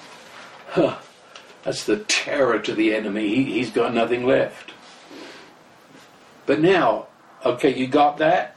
[0.68, 0.98] huh,
[1.64, 3.28] that's the terror to the enemy.
[3.28, 4.67] He, he's got nothing left.
[6.48, 7.08] But now,
[7.44, 8.56] okay, you got that?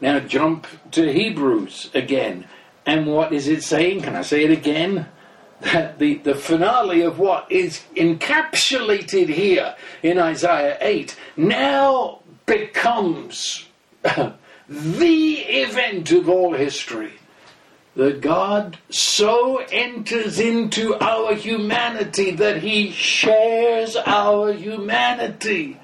[0.00, 2.48] Now jump to Hebrews again.
[2.84, 4.02] And what is it saying?
[4.02, 5.06] Can I say it again?
[5.60, 13.66] That the, the finale of what is encapsulated here in Isaiah 8 now becomes
[14.02, 17.12] the event of all history.
[17.94, 25.78] that God so enters into our humanity that he shares our humanity.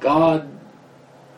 [0.00, 0.48] God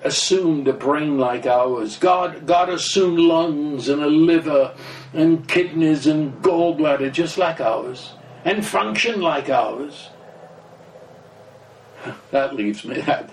[0.02, 1.98] assumed a brain like ours.
[1.98, 4.74] God, God assumed lungs and a liver
[5.12, 10.08] and kidneys and gallbladder just like ours and function like ours.
[12.30, 13.30] That leaves me that.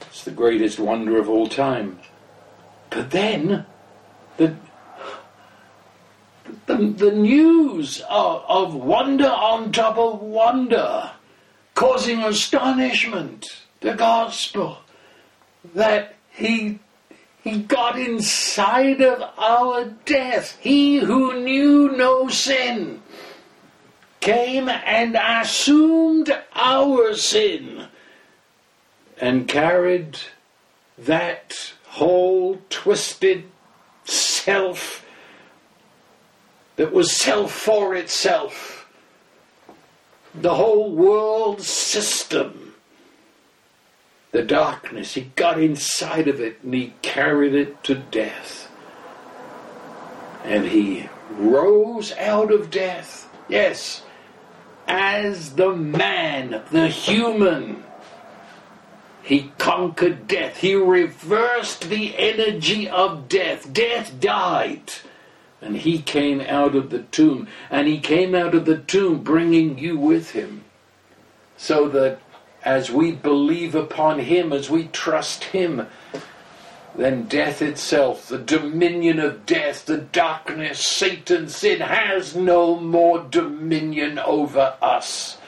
[0.00, 2.00] It's the greatest wonder of all time.
[2.90, 3.64] But then,
[4.38, 4.56] the,
[6.66, 11.12] the, the news of, of wonder on top of wonder,
[11.74, 13.46] causing astonishment,
[13.80, 14.78] the gospel,
[15.74, 16.78] that he,
[17.42, 20.58] he got inside of our death.
[20.60, 23.02] He who knew no sin
[24.20, 27.88] came and assumed our sin
[29.20, 30.18] and carried
[30.96, 33.44] that whole twisted
[34.04, 35.04] self
[36.76, 38.88] that was self for itself,
[40.32, 42.67] the whole world system,
[44.38, 45.14] the darkness.
[45.14, 48.70] He got inside of it and he carried it to death.
[50.44, 54.04] And he rose out of death, yes,
[54.86, 57.82] as the man, the human
[59.24, 60.58] he conquered death.
[60.58, 63.72] He reversed the energy of death.
[63.72, 64.92] Death died.
[65.60, 67.48] And he came out of the tomb.
[67.70, 70.64] And he came out of the tomb bringing you with him.
[71.56, 72.20] So that
[72.64, 75.86] as we believe upon him, as we trust him,
[76.94, 84.18] then death itself, the dominion of death, the darkness, Satan, sin has no more dominion
[84.18, 85.38] over us.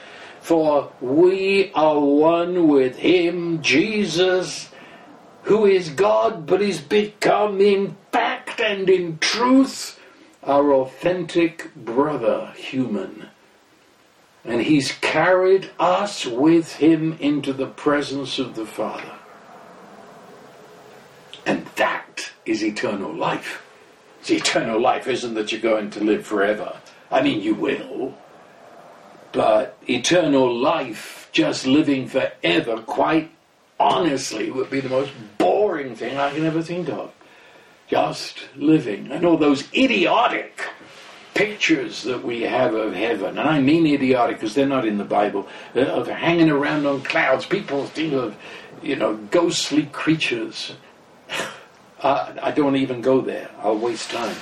[0.40, 4.68] For we are one with Him, Jesus,
[5.42, 9.98] who is God, but is become in fact and in truth
[10.44, 13.29] our authentic brother, human.
[14.44, 19.12] And He's carried us with Him into the presence of the Father.
[21.46, 23.62] And that is eternal life.
[24.26, 26.76] The eternal life isn't that you're going to live forever.
[27.10, 28.14] I mean, you will.
[29.32, 33.30] But eternal life, just living forever, quite
[33.78, 37.12] honestly, would be the most boring thing I can ever think of.
[37.88, 39.10] Just living.
[39.10, 40.68] And all those idiotic
[41.34, 45.04] pictures that we have of heaven, and I mean idiotic because they're not in the
[45.04, 47.46] Bible, uh, of hanging around on clouds.
[47.46, 48.36] People think of,
[48.82, 50.72] you know, ghostly creatures.
[52.02, 53.50] Uh, I don't even go there.
[53.58, 54.34] I'll waste time.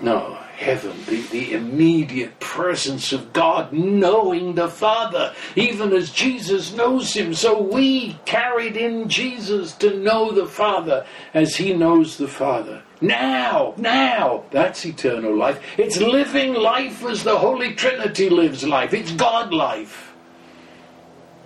[0.00, 7.14] No, heaven, the, the immediate presence of God, knowing the Father, even as Jesus knows
[7.14, 7.34] Him.
[7.34, 12.82] So we carried in Jesus to know the Father as He knows the Father.
[13.00, 15.60] Now, now, that's eternal life.
[15.76, 18.94] It's living life as the Holy Trinity lives life.
[18.94, 20.14] It's God life.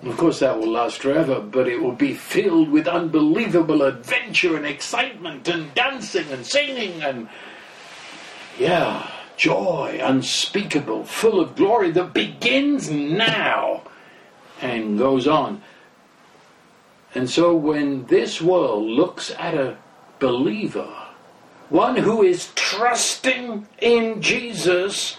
[0.02, 4.64] Of course, that will last forever, but it will be filled with unbelievable adventure and
[4.64, 7.28] excitement and dancing and singing and
[8.58, 13.82] yeah, joy unspeakable, full of glory that begins now
[14.60, 15.62] and goes on.
[17.14, 19.76] And so when this world looks at a
[20.18, 20.99] believer,
[21.70, 25.16] one who is trusting in Jesus,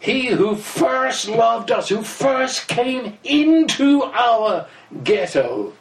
[0.00, 4.66] he who first loved us, who first came into our
[5.04, 5.72] ghetto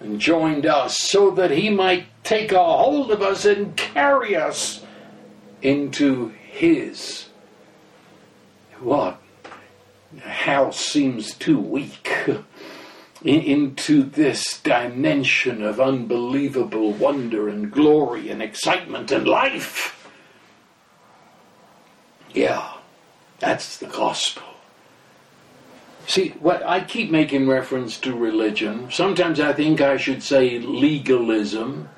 [0.00, 4.84] and joined us so that he might take a hold of us and carry us
[5.62, 7.28] into his.
[8.80, 9.20] What?
[10.20, 12.28] House seems too weak
[13.24, 20.10] into this dimension of unbelievable wonder and glory and excitement and life.
[22.32, 22.74] Yeah,
[23.38, 24.42] that's the gospel.
[26.06, 28.90] See, what I keep making reference to religion.
[28.90, 31.88] Sometimes I think I should say legalism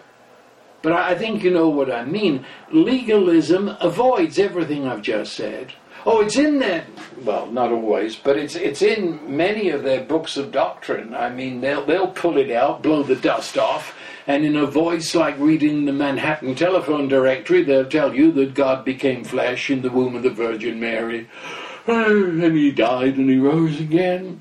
[0.84, 2.44] but I think you know what I mean.
[2.70, 5.72] Legalism avoids everything I've just said.
[6.06, 6.84] Oh, it's in there.
[7.22, 11.14] Well, not always, but it's it's in many of their books of doctrine.
[11.14, 13.96] I mean, they'll they'll pull it out, blow the dust off,
[14.26, 18.84] and in a voice like reading the Manhattan Telephone Directory, they'll tell you that God
[18.84, 21.28] became flesh in the womb of the Virgin Mary,
[21.86, 24.40] and He died and He rose again.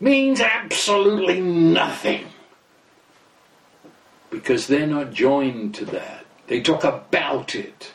[0.00, 2.26] Means absolutely nothing
[4.30, 6.24] because they're not joined to that.
[6.46, 7.92] They talk about it.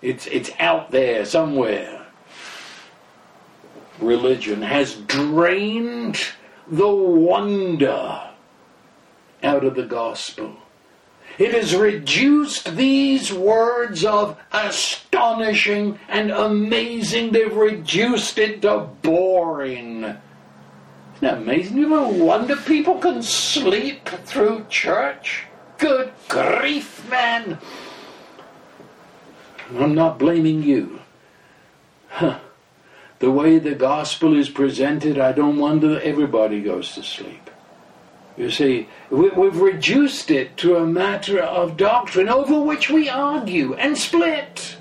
[0.00, 1.97] It's, it's out there somewhere.
[4.00, 6.20] Religion has drained
[6.68, 8.22] the wonder
[9.42, 10.56] out of the gospel.
[11.38, 20.04] It has reduced these words of astonishing and amazing, they've reduced it to boring.
[20.04, 20.20] Isn't
[21.20, 21.78] that amazing?
[21.78, 25.44] You wonder people can sleep through church?
[25.78, 27.58] Good grief, man!
[29.76, 31.00] I'm not blaming you.
[32.08, 32.38] Huh.
[33.18, 37.50] The way the gospel is presented, I don't wonder everybody goes to sleep.
[38.36, 43.98] You see, we've reduced it to a matter of doctrine over which we argue and
[43.98, 44.76] split.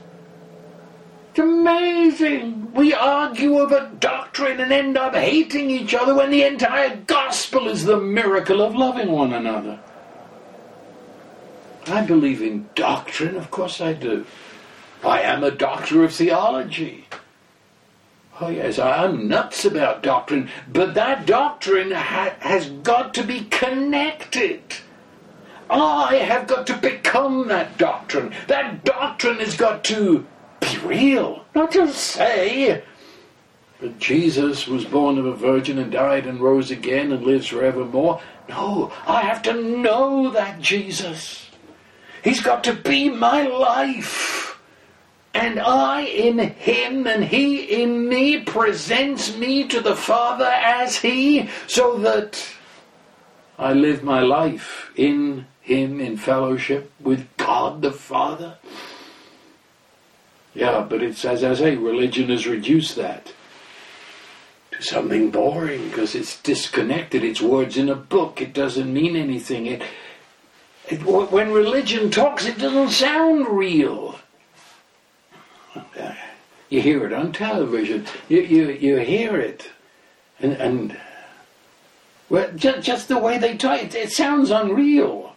[1.31, 2.71] It's amazing.
[2.73, 7.85] We argue over doctrine and end up hating each other when the entire gospel is
[7.85, 9.79] the miracle of loving one another.
[11.87, 14.25] I believe in doctrine, of course I do.
[15.03, 17.05] I am a doctor of theology.
[18.39, 24.61] Oh, yes, I'm nuts about doctrine, but that doctrine ha- has got to be connected.
[25.71, 28.33] I have got to become that doctrine.
[28.47, 30.25] That doctrine has got to
[30.59, 32.83] be real, not just say.
[33.79, 38.21] But Jesus was born of a virgin and died and rose again and lives forevermore.
[38.49, 41.49] No, I have to know that Jesus.
[42.23, 44.56] He's got to be my life
[45.37, 51.47] and I in him and he in me presents me to the Father as he,
[51.67, 52.43] so that
[53.59, 58.57] I live my life in him in fellowship with God the Father.
[60.55, 63.31] Yeah, but it's, as I say, religion has reduced that
[64.71, 67.23] to something boring because it's disconnected.
[67.23, 68.41] It's words in a book.
[68.41, 69.67] It doesn't mean anything.
[69.67, 69.83] It,
[70.89, 74.19] it, when religion talks, it doesn't sound real.
[76.69, 78.05] You hear it on television.
[78.27, 79.69] You, you, you hear it.
[80.39, 80.97] And, and
[82.29, 85.33] well, just, just the way they talk, it, it sounds unreal.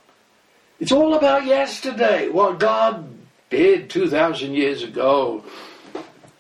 [0.81, 3.09] It's all about yesterday, what God
[3.51, 5.45] did 2,000 years ago.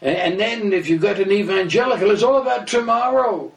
[0.01, 3.53] And, and then if you've got an evangelical, it's all about tomorrow.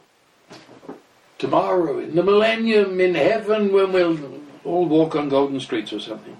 [1.38, 4.18] Tomorrow, in the millennium, in heaven, when we'll
[4.64, 6.38] all walk on golden streets or something.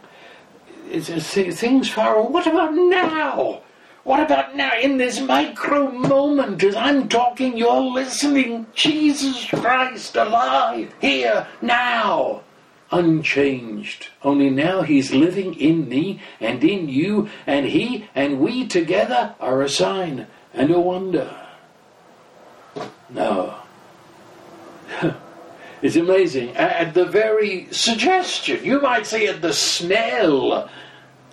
[0.90, 2.30] It's, it's things far away.
[2.30, 3.63] What about now?
[4.04, 8.66] What about now in this micro moment as I'm talking, you're listening?
[8.74, 12.42] Jesus Christ alive, here, now,
[12.90, 14.10] unchanged.
[14.22, 19.62] Only now he's living in me and in you, and he and we together are
[19.62, 21.34] a sign and a wonder.
[23.08, 23.54] No.
[25.80, 26.54] it's amazing.
[26.56, 30.68] At the very suggestion, you might say at the smell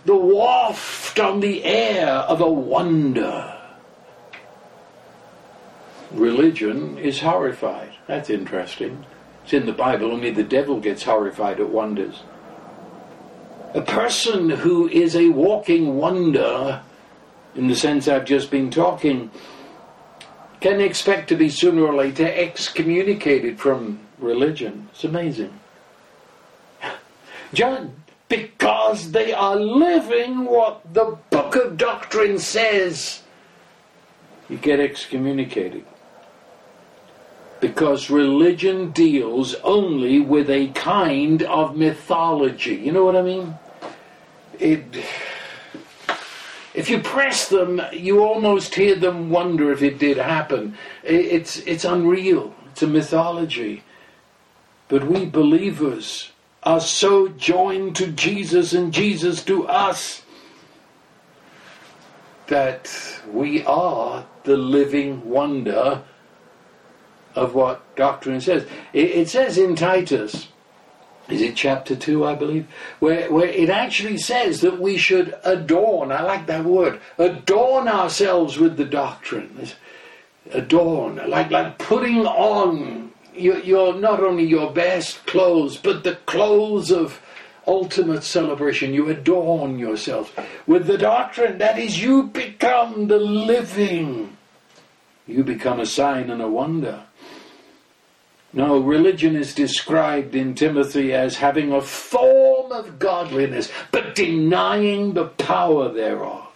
[0.05, 3.57] the waft on the air of a wonder.
[6.11, 7.93] Religion is horrified.
[8.07, 9.05] That's interesting.
[9.43, 12.23] It's in the Bible, only the devil gets horrified at wonders.
[13.73, 16.81] A person who is a walking wonder,
[17.55, 19.31] in the sense I've just been talking,
[20.59, 24.89] can expect to be sooner or later excommunicated from religion.
[24.91, 25.57] It's amazing.
[27.53, 28.00] John,
[28.31, 33.23] because they are living what the book of doctrine says.
[34.47, 35.83] You get excommunicated.
[37.59, 42.75] Because religion deals only with a kind of mythology.
[42.75, 43.55] You know what I mean?
[44.59, 45.03] It,
[46.73, 50.77] if you press them, you almost hear them wonder if it did happen.
[51.03, 53.83] It's, it's unreal, it's a mythology.
[54.87, 56.31] But we believers,
[56.63, 60.21] are so joined to Jesus and Jesus to us
[62.47, 66.03] that we are the living wonder
[67.35, 68.67] of what doctrine says.
[68.93, 70.49] It, it, says in Titus,
[71.29, 72.67] is it chapter 2, I believe,
[72.99, 78.59] where, where it actually says that we should adorn, I like that word, adorn ourselves
[78.59, 79.67] with the doctrine.
[80.51, 83.10] Adorn, like, like putting on
[83.41, 87.21] you're not only your best clothes, but the clothes of
[87.67, 88.93] ultimate celebration.
[88.93, 90.37] You adorn yourself
[90.67, 94.37] with the doctrine that is, you become the living.
[95.27, 97.03] You become a sign and a wonder.
[98.53, 105.27] No, religion is described in Timothy as having a form of godliness, but denying the
[105.27, 106.47] power thereof.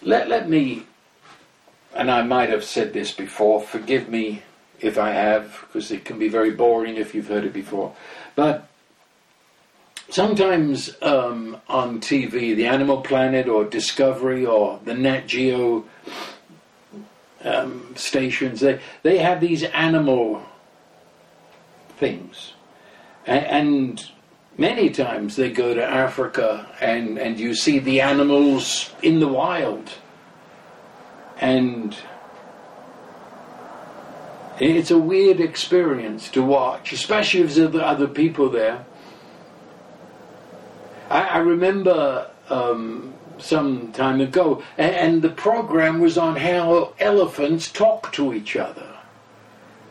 [0.00, 0.86] Let, let me
[1.98, 4.42] and I might have said this before, forgive me
[4.80, 7.94] if I have, because it can be very boring if you've heard it before.
[8.34, 8.68] But
[10.08, 15.84] sometimes um, on TV, the Animal Planet or Discovery or the Nat Geo
[17.44, 20.42] um, stations, they, they have these animal
[21.98, 22.52] things.
[23.26, 24.10] And, and
[24.58, 29.92] Many times they go to Africa and, and you see the animals in the wild.
[31.40, 31.96] And
[34.60, 38.84] it's a weird experience to watch, especially if there's other people there.
[41.10, 47.70] I, I remember um, some time ago, and, and, the program was on how elephants
[47.70, 48.86] talk to each other.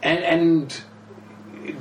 [0.04, 0.82] And, and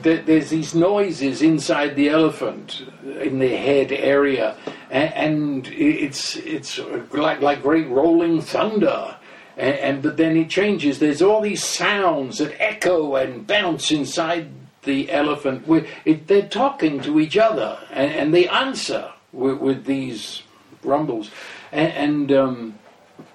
[0.03, 2.83] there's these noises inside the elephant
[3.21, 4.57] in the head area,
[4.91, 6.79] and, it's it's
[7.13, 9.17] like like great rolling thunder.
[9.57, 10.99] And, and, but then it changes.
[10.99, 14.51] There's all these sounds that echo and bounce inside
[14.83, 15.65] the elephant.
[16.05, 20.43] It, they're talking to each other, and, and they answer with, with, these
[20.83, 21.31] rumbles.
[21.73, 22.79] And, and, um,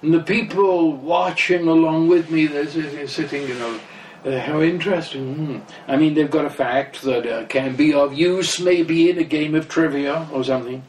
[0.02, 3.80] and the people watching along with me, they're, they're sitting, you know
[4.26, 5.36] uh, how interesting.
[5.36, 5.92] Hmm.
[5.92, 9.24] I mean, they've got a fact that uh, can be of use maybe in a
[9.24, 10.84] game of trivia or something.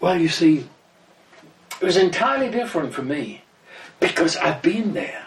[0.00, 0.66] Well, you see,
[1.80, 3.39] it was entirely different for me
[4.00, 5.26] because I've been there.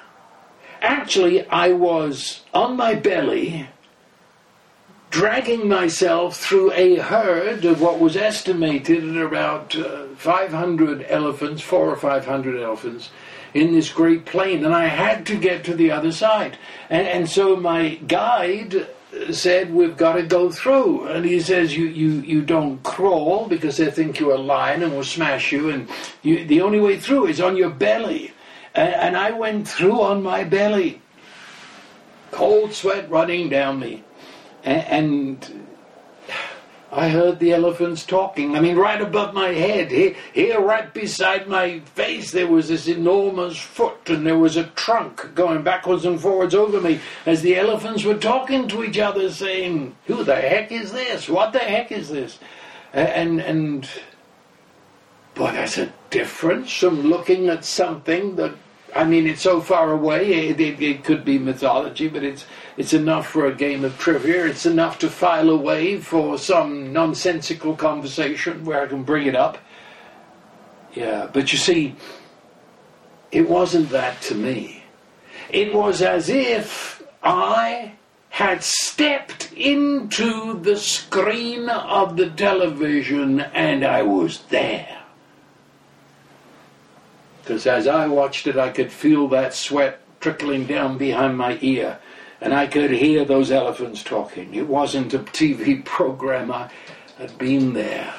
[0.82, 3.70] Actually, I was on my belly,
[5.12, 11.90] dragging myself through a herd of what was estimated at about uh, 500 elephants, four
[11.90, 13.12] or 500 elephants
[13.54, 16.58] in this great plain, and I had to get to the other side.
[16.90, 18.88] And, and so my guide
[19.32, 21.08] said, We've got to go through.
[21.08, 24.94] And he says, You, you, you don't crawl because they think you're a lion and
[24.94, 25.90] will smash you, and
[26.24, 28.33] you, the only way through is on your belly.
[28.76, 31.02] And, and I went through on my belly,
[32.32, 34.04] cold sweat running down me.
[34.64, 35.64] and, and
[36.96, 38.56] I heard the elephants talking.
[38.56, 42.88] I mean, right above my head, here, here, right beside my face, there was this
[42.88, 47.56] enormous foot, and there was a trunk going backwards and forwards over me as the
[47.56, 51.28] elephants were talking to each other, saying, "Who the heck is this?
[51.28, 52.38] What the heck is this?"
[52.94, 53.90] And and
[55.34, 58.54] boy, there's a difference from looking at something that
[58.96, 60.50] I mean, it's so far away.
[60.50, 62.46] It, it, it, could be mythology, but it's
[62.78, 64.46] it's enough for a game of trivia.
[64.46, 69.58] It's enough to file away for some nonsensical conversation where I can bring it up.
[70.94, 71.96] Yeah, but you see,
[73.32, 74.84] it wasn't that to me.
[75.50, 77.94] It was as if I
[78.30, 85.03] had stepped into the screen of the television and I was there.
[87.44, 92.00] Because as I watched it, I could feel that sweat trickling down behind my ear,
[92.40, 94.56] and I could hear those elephants talking.
[94.56, 96.70] It wasn't a TV program, I
[97.18, 98.14] had been there.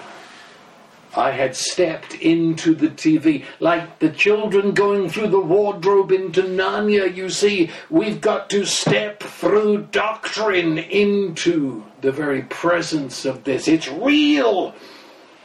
[1.16, 7.14] I had stepped into the TV like the children going through the wardrobe into Narnia.
[7.14, 13.68] You see, we've got to step through doctrine into the very presence of this.
[13.68, 14.74] It's real.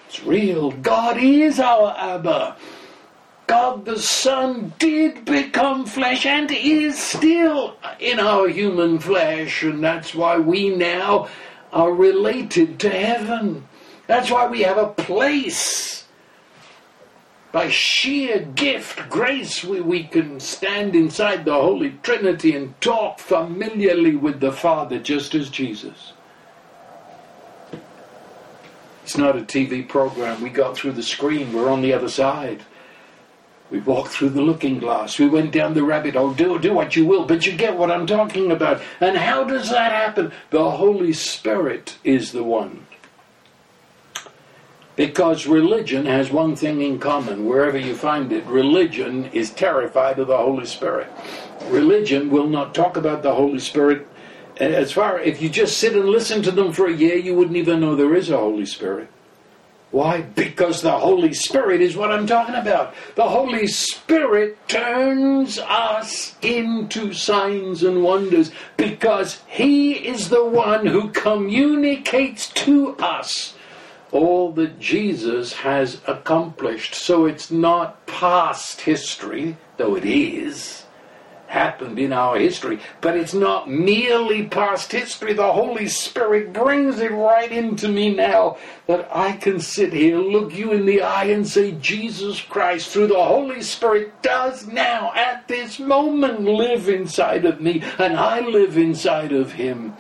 [0.08, 0.72] It's real.
[0.72, 2.58] God is our Abba.
[3.50, 10.14] God the Son did become flesh and is still in our human flesh, and that's
[10.14, 11.30] why we now
[11.74, 13.68] are related to heaven.
[14.06, 16.06] That's why we have a place.
[17.52, 24.16] By sheer gift, grace, we, we can stand inside the Holy Trinity and talk familiarly
[24.16, 26.14] with the Father just as Jesus.
[29.04, 30.40] It's not a TV program.
[30.40, 32.64] We got through the screen, we're on the other side.
[33.72, 35.20] We walked through the looking glass.
[35.20, 36.34] We went down the rabbit hole.
[36.34, 38.82] Do, do what you will, but you get what I'm talking about.
[39.00, 40.32] And how does that happen?
[40.50, 42.88] The Holy Spirit is the one.
[44.96, 48.46] Because religion has one thing in common, wherever you find it.
[48.48, 51.08] Religion is terrified of the Holy Spirit.
[51.68, 54.08] Religion will not talk about the Holy Spirit.
[54.58, 57.56] As far if you just sit and listen to them for a year, you wouldn't
[57.56, 59.10] even know there is a Holy Spirit.
[59.92, 60.22] Why?
[60.22, 62.94] Because the Holy Spirit is what I'm talking about.
[63.16, 71.10] The Holy Spirit turns us into signs and wonders because He is the one who
[71.10, 73.56] communicates to us
[74.12, 76.94] all that Jesus has accomplished.
[76.94, 80.84] So it's not past history, though it is
[81.50, 85.34] happened in our history, but it's not merely past history.
[85.34, 90.54] The Holy Spirit brings it right into me now that I can sit here, look
[90.54, 95.48] you in the eye, and say, Jesus Christ, through the Holy Spirit, does now, at
[95.48, 99.96] this moment, live inside of me, and I live inside of Him.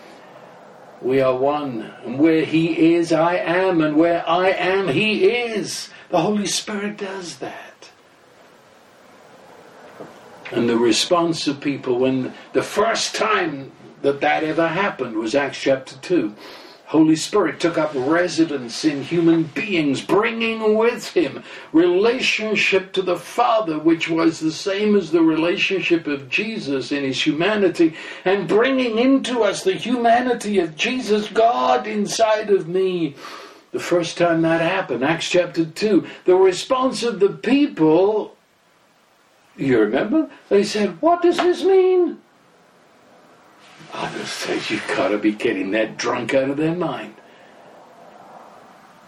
[1.02, 5.90] We are one, and where He is, I am, and where I am, He is.
[6.10, 7.69] The Holy Spirit does that.
[10.52, 13.72] And the response of people when the first time
[14.02, 16.34] that that ever happened was Acts chapter 2.
[16.90, 23.78] Holy Spirit took up residence in human beings, bringing with him relationship to the Father,
[23.78, 27.94] which was the same as the relationship of Jesus in his humanity,
[28.26, 33.16] and bringing into us the humanity of Jesus, God inside of me.
[33.72, 38.36] The first time that happened, Acts chapter 2, the response of the people,
[39.66, 40.30] you remember?
[40.50, 42.20] They said, What does this mean?
[43.94, 47.16] Others said, You've got to be kidding, they're drunk out of their mind.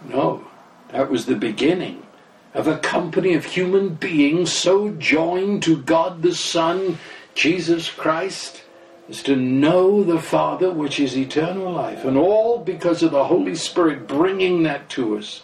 [0.08, 0.46] No,
[0.90, 2.06] that was the beginning
[2.54, 6.98] of a company of human beings so joined to God the Son,
[7.34, 8.62] Jesus Christ,
[9.08, 13.54] as to know the Father, which is eternal life, and all because of the Holy
[13.54, 15.42] Spirit bringing that to us.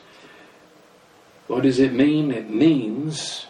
[1.47, 2.31] What does it mean?
[2.31, 3.47] It means.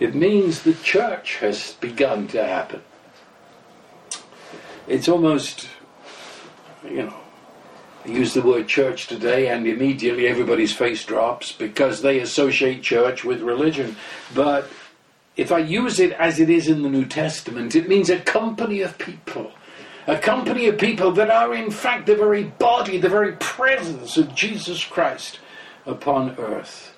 [0.00, 2.82] It means the church has begun to happen
[4.86, 5.68] it's almost,
[6.84, 7.14] you know,
[8.04, 13.24] I use the word church today and immediately everybody's face drops because they associate church
[13.24, 13.96] with religion.
[14.34, 14.68] But
[15.36, 18.82] if I use it as it is in the New Testament, it means a company
[18.82, 19.52] of people.
[20.06, 24.34] A company of people that are in fact the very body, the very presence of
[24.34, 25.40] Jesus Christ
[25.86, 26.93] upon earth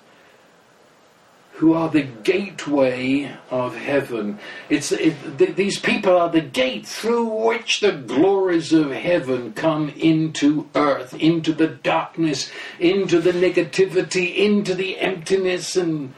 [1.57, 4.37] who are the gateway of heaven.
[4.69, 9.89] It's, it, th- these people are the gate through which the glories of heaven come
[9.89, 16.13] into earth, into the darkness, into the negativity, into the emptiness and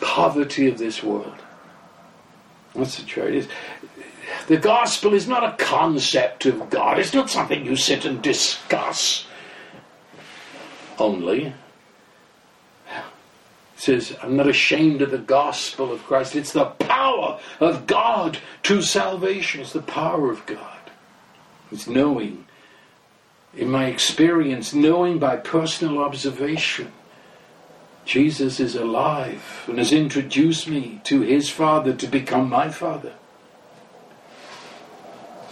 [0.00, 1.36] poverty of this world.
[2.74, 3.50] That's the truth.
[4.46, 6.98] The gospel is not a concept of God.
[6.98, 9.26] It's not something you sit and discuss
[10.98, 11.52] only
[13.82, 16.36] says, I'm not ashamed of the gospel of Christ.
[16.36, 19.60] It's the power of God to salvation.
[19.60, 20.78] It's the power of God.
[21.72, 22.46] It's knowing,
[23.56, 26.92] in my experience, knowing by personal observation.
[28.04, 33.14] Jesus is alive and has introduced me to his Father to become my Father.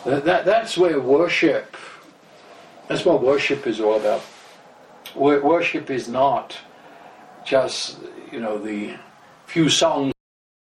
[0.04, 1.76] That, that, that's where worship,
[2.86, 4.22] that's what worship is all about.
[5.16, 6.58] Worship is not
[7.44, 7.98] just
[8.30, 8.96] you know, the
[9.46, 10.12] few songs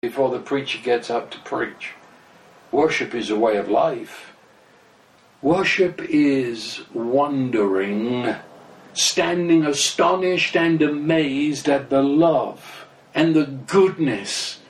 [0.02, 1.92] before the preacher gets up to preach.
[2.72, 4.32] Worship is a way of life.
[5.42, 8.34] Worship is wondering,
[8.92, 14.60] standing astonished and amazed at the love and the goodness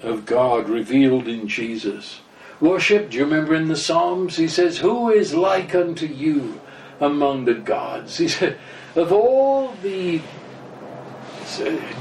[0.00, 2.20] of God revealed in Jesus.
[2.60, 4.36] Worship, do you remember in the Psalms?
[4.36, 6.60] He says, Who is like unto you
[7.00, 8.18] among the gods?
[8.18, 8.58] He said,
[8.94, 10.20] Of all the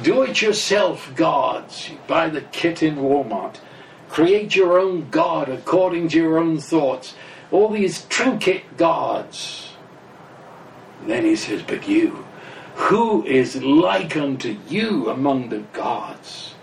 [0.04, 1.89] do it yourself gods.
[1.89, 3.58] You buy the kit in Walmart.
[4.10, 7.16] Create your own God according to your own thoughts.
[7.52, 9.74] All these trinket gods.
[11.06, 12.26] then he says, But you,
[12.76, 16.56] who is like unto you among the gods?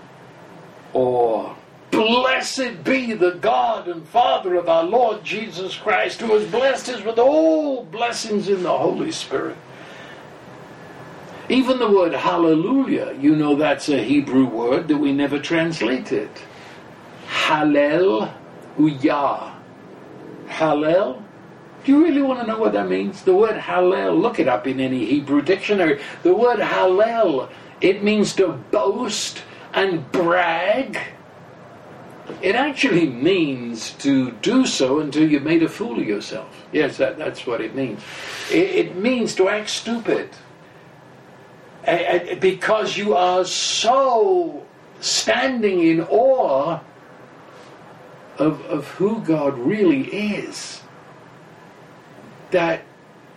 [0.93, 1.57] Or,
[1.91, 7.03] Blessed be the God and Father of our Lord Jesus Christ, who has blessed us
[7.03, 9.57] with all blessings in the Holy Spirit.
[11.49, 16.29] Even the word hallelujah, you know that's a Hebrew word that we never translated.
[17.27, 18.35] Hallel
[18.77, 19.55] uyah.
[20.47, 21.23] Hallel?
[21.85, 23.23] Do you really want to know what that means?
[23.23, 26.03] The word hallel, look it up in any Hebrew dictionary.
[26.23, 27.49] The word hallel,
[27.81, 29.43] it means to boast
[29.73, 30.99] and brag.
[32.43, 36.67] It actually means to do so until you've made a fool of yourself.
[36.73, 38.03] Yes, that, that's what it means.
[38.51, 40.29] It, it means to act stupid
[41.89, 44.63] Eh, eh, because you are so
[45.01, 46.81] standing in awe
[48.37, 50.83] of, of who God really is
[52.51, 52.83] that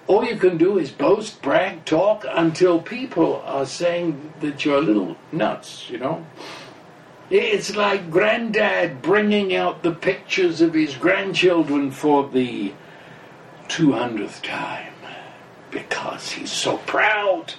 [0.06, 4.82] all you can do is boast, brag, talk until people are saying that you're a
[4.82, 6.26] little nuts, you know.
[7.30, 12.74] It's like granddad bringing out the pictures of his grandchildren for the
[13.70, 14.91] 200th time
[15.72, 17.54] because he's so proud.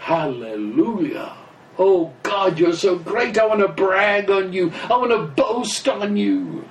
[0.00, 1.36] Hallelujah.
[1.78, 3.38] Oh God, you're so great.
[3.38, 4.72] I want to brag on you.
[4.84, 6.64] I want to boast on you.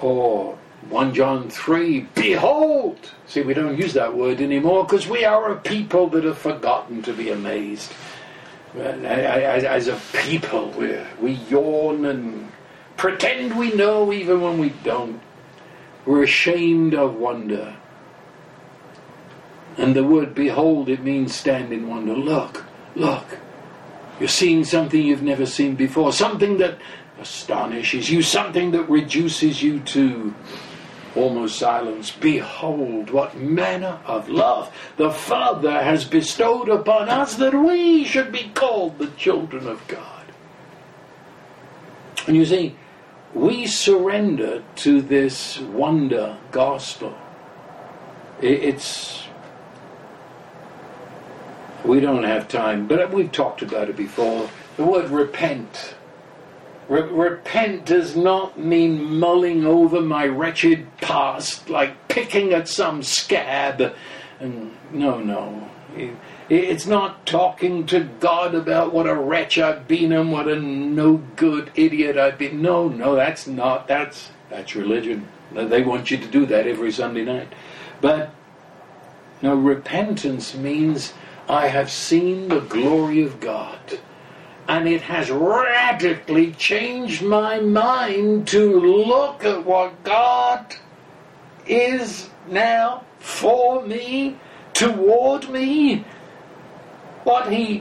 [0.00, 0.58] Or
[0.90, 2.98] 1 John 3, behold.
[3.26, 7.02] See, we don't use that word anymore because we are a people that have forgotten
[7.02, 7.92] to be amazed.
[8.76, 12.50] As a people, we we yawn and
[12.96, 15.20] pretend we know even when we don't.
[16.04, 17.76] We're ashamed of wonder.
[19.76, 22.14] And the word behold, it means stand in wonder.
[22.14, 22.64] Look,
[22.94, 23.38] look.
[24.20, 26.78] You're seeing something you've never seen before, something that
[27.20, 30.34] astonishes you, something that reduces you to
[31.16, 32.10] almost silence.
[32.10, 38.50] Behold, what manner of love the Father has bestowed upon us that we should be
[38.54, 40.24] called the children of God.
[42.26, 42.76] And you see,
[43.34, 47.16] we surrender to this wonder gospel.
[48.40, 49.21] It's.
[51.84, 54.48] We don't have time, but we've talked about it before.
[54.76, 55.94] The word repent
[56.88, 63.94] Re- repent does not mean mulling over my wretched past, like picking at some scab.
[64.40, 65.70] And no, no.
[65.96, 66.10] It,
[66.48, 71.22] it's not talking to God about what a wretch I've been and what a no
[71.36, 72.60] good idiot I've been.
[72.60, 73.88] No, no, that's not.
[73.88, 75.28] That's that's religion.
[75.52, 77.48] They want you to do that every Sunday night.
[78.00, 78.34] But
[79.40, 81.14] no, repentance means
[81.52, 84.00] I have seen the glory of God
[84.66, 90.74] and it has radically changed my mind to look at what God
[91.66, 94.38] is now for me,
[94.72, 96.06] toward me,
[97.24, 97.80] what He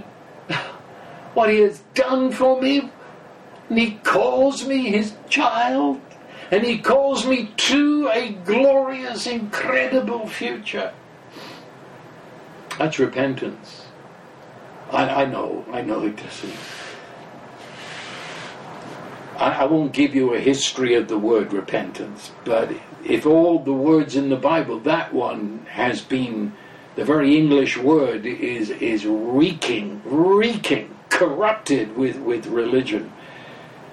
[1.33, 2.91] what He has done for me,
[3.69, 6.01] and He calls me His child,
[6.51, 10.91] and He calls me to a glorious, incredible future.
[12.77, 13.85] That's repentance.
[14.91, 16.53] I, I know, I know it doesn't.
[19.37, 22.71] I, I won't give you a history of the word repentance, but
[23.03, 26.53] if all the words in the Bible, that one has been
[26.95, 33.11] the very English word is is reeking, reeking, corrupted with, with religion.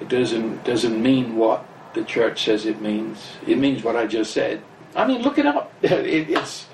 [0.00, 1.64] It doesn't doesn't mean what
[1.94, 3.36] the church says it means.
[3.46, 4.62] It means what I just said.
[4.94, 5.72] I mean, look it up.
[5.82, 6.66] It, it's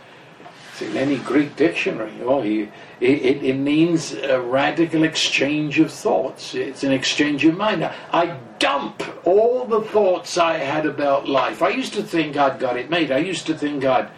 [0.74, 2.12] it's in any Greek dictionary.
[2.24, 2.68] Oh, it,
[3.00, 6.52] it, it, means a radical exchange of thoughts.
[6.56, 7.84] It's an exchange of mind.
[7.84, 11.62] I dump all the thoughts I had about life.
[11.62, 13.12] I used to think I'd got it made.
[13.12, 14.08] I used to think I'd,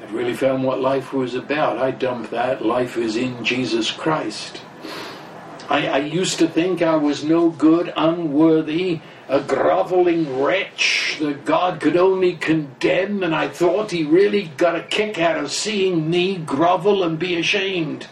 [0.00, 1.78] I'd really found what life was about.
[1.78, 2.64] I dump that.
[2.64, 4.62] Life is in Jesus Christ.
[5.68, 11.80] I, I used to think I was no good, unworthy, a groveling wretch that God
[11.80, 16.36] could only condemn, and I thought he really got a kick out of seeing me
[16.36, 18.06] grovel and be ashamed.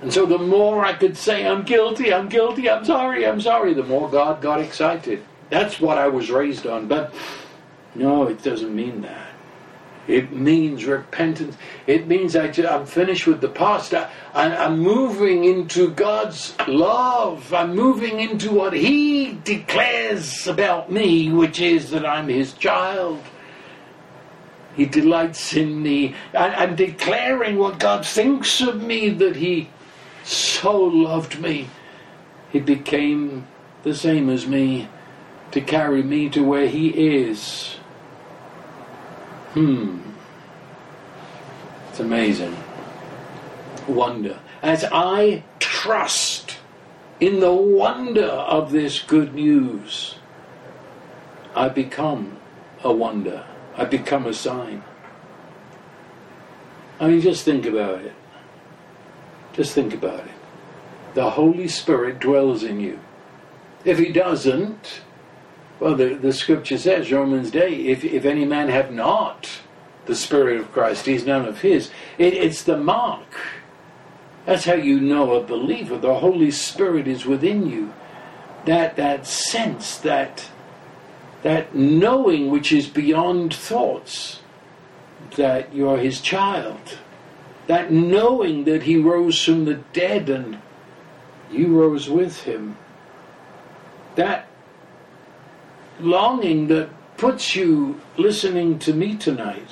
[0.00, 3.74] And so the more I could say, I'm guilty, I'm guilty, I'm sorry, I'm sorry,
[3.74, 5.24] the more God got excited.
[5.50, 6.86] That's what I was raised on.
[6.86, 7.12] But
[7.96, 9.27] no, it doesn't mean that.
[10.08, 11.58] It means repentance.
[11.86, 13.92] It means I, am finished with the past.
[13.92, 17.52] I, I'm moving into God's love.
[17.52, 23.22] I'm moving into what He declares about me, which is that I'm His child.
[24.74, 26.14] He delights in me.
[26.32, 29.68] I, I'm declaring what God thinks of me, that He
[30.24, 31.68] so loved me.
[32.50, 33.46] He became
[33.82, 34.88] the same as me
[35.50, 37.77] to carry me to where He is.
[39.54, 39.98] Hmm.
[41.90, 42.56] It's amazing.
[43.86, 44.38] Wonder.
[44.62, 46.58] As I trust
[47.20, 50.16] in the wonder of this good news,
[51.54, 52.36] I become
[52.84, 53.44] a wonder.
[53.76, 54.84] I become a sign.
[57.00, 58.14] I mean, just think about it.
[59.52, 60.34] Just think about it.
[61.14, 63.00] The Holy Spirit dwells in you.
[63.84, 65.00] If He doesn't,
[65.80, 69.48] well, the, the scripture says, Romans 8, if, if any man have not
[70.06, 71.90] the Spirit of Christ, he's none of his.
[72.16, 73.36] It, it's the mark.
[74.44, 75.98] That's how you know a believer.
[75.98, 77.92] The Holy Spirit is within you.
[78.64, 80.50] That, that sense, that,
[81.42, 84.40] that knowing which is beyond thoughts,
[85.36, 86.98] that you're his child.
[87.66, 90.58] That knowing that he rose from the dead and
[91.50, 92.76] you rose with him.
[94.16, 94.47] That
[96.00, 99.68] longing that puts you listening to me tonight.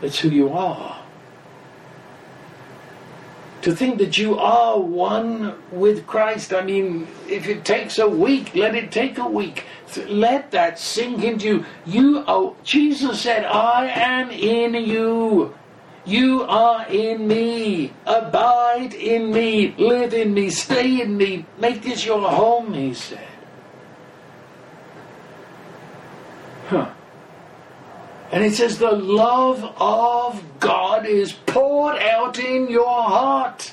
[0.00, 1.02] That's who you are.
[3.62, 8.54] To think that you are one with Christ, I mean, if it takes a week,
[8.54, 9.64] let it take a week.
[10.06, 11.64] Let that sink into you.
[12.24, 15.52] You, Jesus said, I am in you.
[16.04, 17.92] You are in me.
[18.06, 19.74] Abide in me.
[19.76, 20.50] Live in me.
[20.50, 21.44] Stay in me.
[21.58, 23.35] Make this your home, he said.
[26.66, 26.90] Huh.
[28.32, 33.72] And it says, the love of God is poured out in your heart.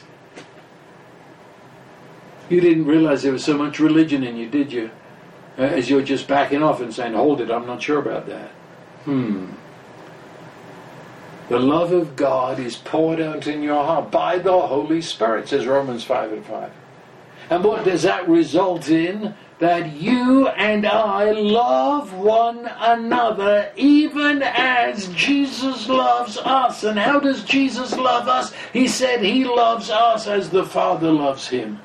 [2.49, 4.91] You didn't realize there was so much religion in you, did you?
[5.57, 8.49] Uh, as you're just backing off and saying, hold it, I'm not sure about that.
[9.05, 9.47] Hmm.
[11.49, 15.65] The love of God is poured out in your heart by the Holy Spirit, says
[15.65, 16.71] Romans 5 and 5.
[17.49, 19.35] And what does that result in?
[19.59, 26.83] That you and I love one another even as Jesus loves us.
[26.83, 28.53] And how does Jesus love us?
[28.73, 31.79] He said he loves us as the Father loves him.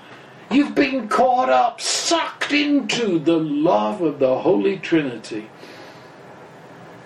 [0.50, 5.48] You've been caught up, sucked into the love of the Holy Trinity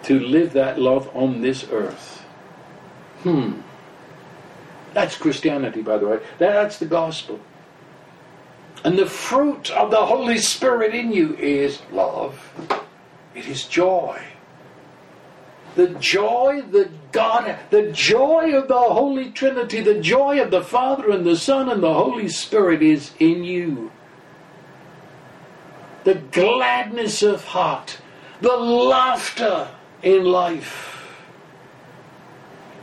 [0.05, 2.25] to live that love on this earth.
[3.23, 3.61] Hmm.
[4.95, 6.21] That's Christianity, by the way.
[6.39, 7.41] That's the gospel.
[8.85, 12.53] And the fruit of the Holy Spirit in you is love.
[13.35, 14.21] It is joy.
[15.75, 21.11] The joy that God, the joy of the Holy Trinity, the joy of the Father
[21.11, 23.91] and the Son and the Holy Spirit is in you.
[26.05, 27.99] The gladness of heart,
[28.41, 29.69] the laughter
[30.03, 31.07] in life,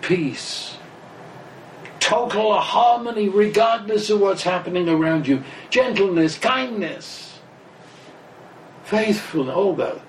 [0.01, 0.68] peace,
[2.09, 7.39] total harmony regardless of what's happening around you, gentleness, kindness,
[8.83, 10.01] faithfulness, all that.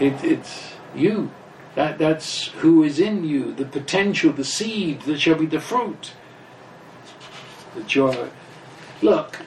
[0.00, 1.30] It, it's you.
[1.74, 6.12] That, that's who is in you, the potential, the seed that shall be the fruit.
[7.74, 8.30] The joy.
[9.02, 9.40] Look,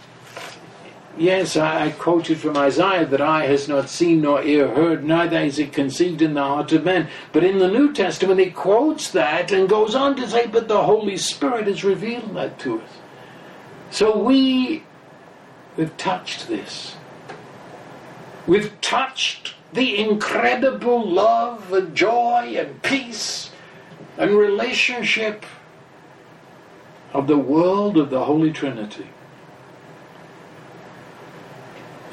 [1.17, 5.39] Yes, I, I quoted from Isaiah that eye has not seen nor ear heard, neither
[5.39, 7.07] is it conceived in the heart of man.
[7.31, 10.83] But in the New Testament, he quotes that and goes on to say, but the
[10.83, 12.89] Holy Spirit has revealed that to us.
[13.91, 14.83] So we,
[15.77, 16.97] we've touched this.
[18.45, 23.51] We've touched the incredible love and joy and peace
[24.17, 25.45] and relationship
[27.13, 29.07] of the world of the Holy Trinity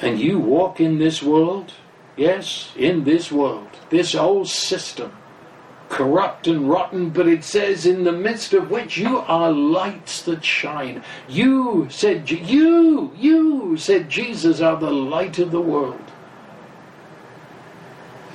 [0.03, 1.73] and you walk in this world,
[2.17, 5.13] yes, in this world, this old system,
[5.89, 10.45] corrupt and rotten, but it says, in the midst of which you are lights that
[10.45, 11.05] shine.
[11.29, 16.01] You, said, you, you, said Jesus, are the light of the world.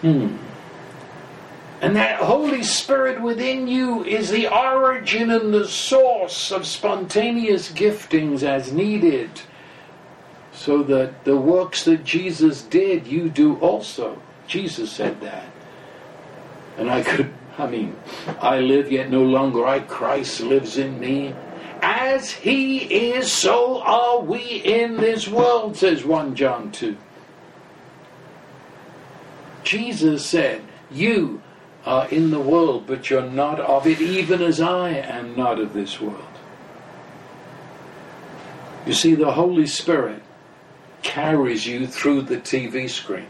[0.01, 0.37] Hmm.
[1.81, 8.41] And that Holy Spirit within you is the origin and the source of spontaneous giftings
[8.41, 9.29] as needed
[10.57, 14.19] so that the works that Jesus did, you do also.
[14.47, 15.45] Jesus said that.
[16.77, 17.95] And I could, I mean,
[18.41, 21.35] I live yet no longer I, Christ lives in me.
[21.79, 26.97] As he is, so are we in this world, says 1 John 2.
[29.63, 31.43] Jesus said, You
[31.85, 35.73] are in the world, but you're not of it, even as I am not of
[35.73, 36.23] this world.
[38.87, 40.23] You see, the Holy Spirit
[41.01, 43.27] carries you through the TV screen.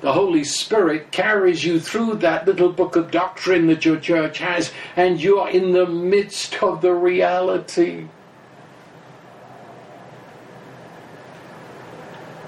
[0.00, 4.70] The Holy Spirit carries you through that little book of doctrine that your church has,
[4.96, 8.08] and you are in the midst of the reality.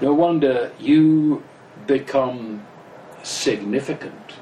[0.00, 1.42] No wonder you
[1.86, 2.66] become
[3.22, 4.34] significant.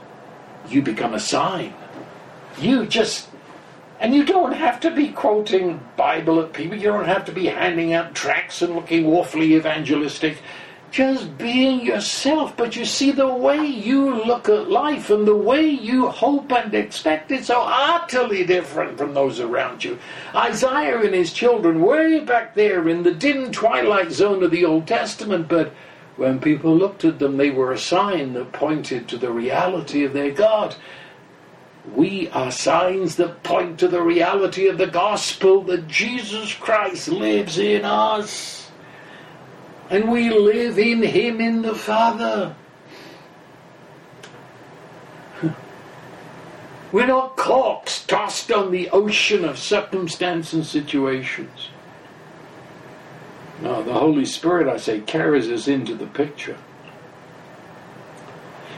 [0.69, 1.73] You become a sign.
[2.59, 3.29] You just
[4.01, 6.77] and you don't have to be quoting Bible at people.
[6.77, 10.39] You don't have to be handing out tracts and looking awfully evangelistic.
[10.91, 12.57] Just being yourself.
[12.57, 16.73] But you see, the way you look at life and the way you hope and
[16.75, 19.99] expect is so utterly different from those around you.
[20.35, 24.87] Isaiah and his children, way back there in the dim twilight zone of the Old
[24.87, 25.73] Testament, but
[26.17, 30.13] when people looked at them, they were a sign that pointed to the reality of
[30.13, 30.77] their God.
[31.93, 37.59] We are signs that point to the reality of the gospel that Jesus Christ lives
[37.59, 38.71] in us.
[39.91, 42.57] And we live in Him in the Father.
[46.93, 51.69] We're not corks tossed on the ocean of circumstance and situations.
[53.61, 56.57] No, the Holy Spirit, I say, carries us into the picture.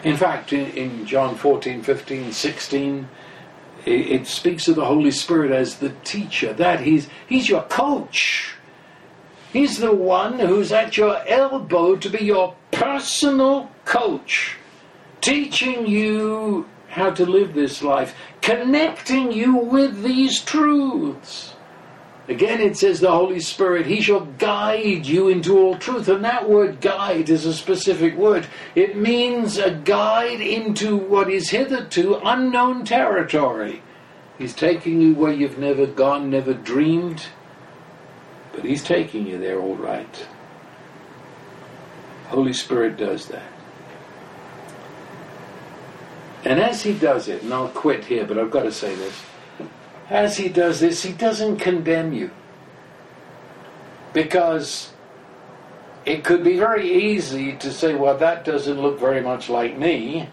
[0.07, 3.09] In fact, in, in John 14, 15, 16,
[3.85, 8.55] it, it speaks of the Holy Spirit as the teacher, that he's, he's your coach.
[9.53, 14.57] He's the one who's at your elbow to be your personal coach,
[15.21, 21.56] teaching you how to live this life, connecting you with these truths.
[22.29, 26.09] Again, it says the Holy Spirit, He shall guide you into all truth.
[26.09, 28.49] And that word guide is a specific word.
[28.75, 33.83] It means a guide into what is hitherto unknown territory.
[34.39, 37.27] He's taking you where you've never gone, never dreamed,
[38.53, 40.27] but He's taking you there all right.
[42.27, 43.53] Holy Spirit does that.
[46.45, 49.23] And as He does it, and I'll quit here, but I've got to say this
[50.11, 52.31] as he does this, he doesn't condemn you.
[54.13, 54.93] Because
[56.05, 60.29] it could be very easy to say, well, that doesn't look very much like me.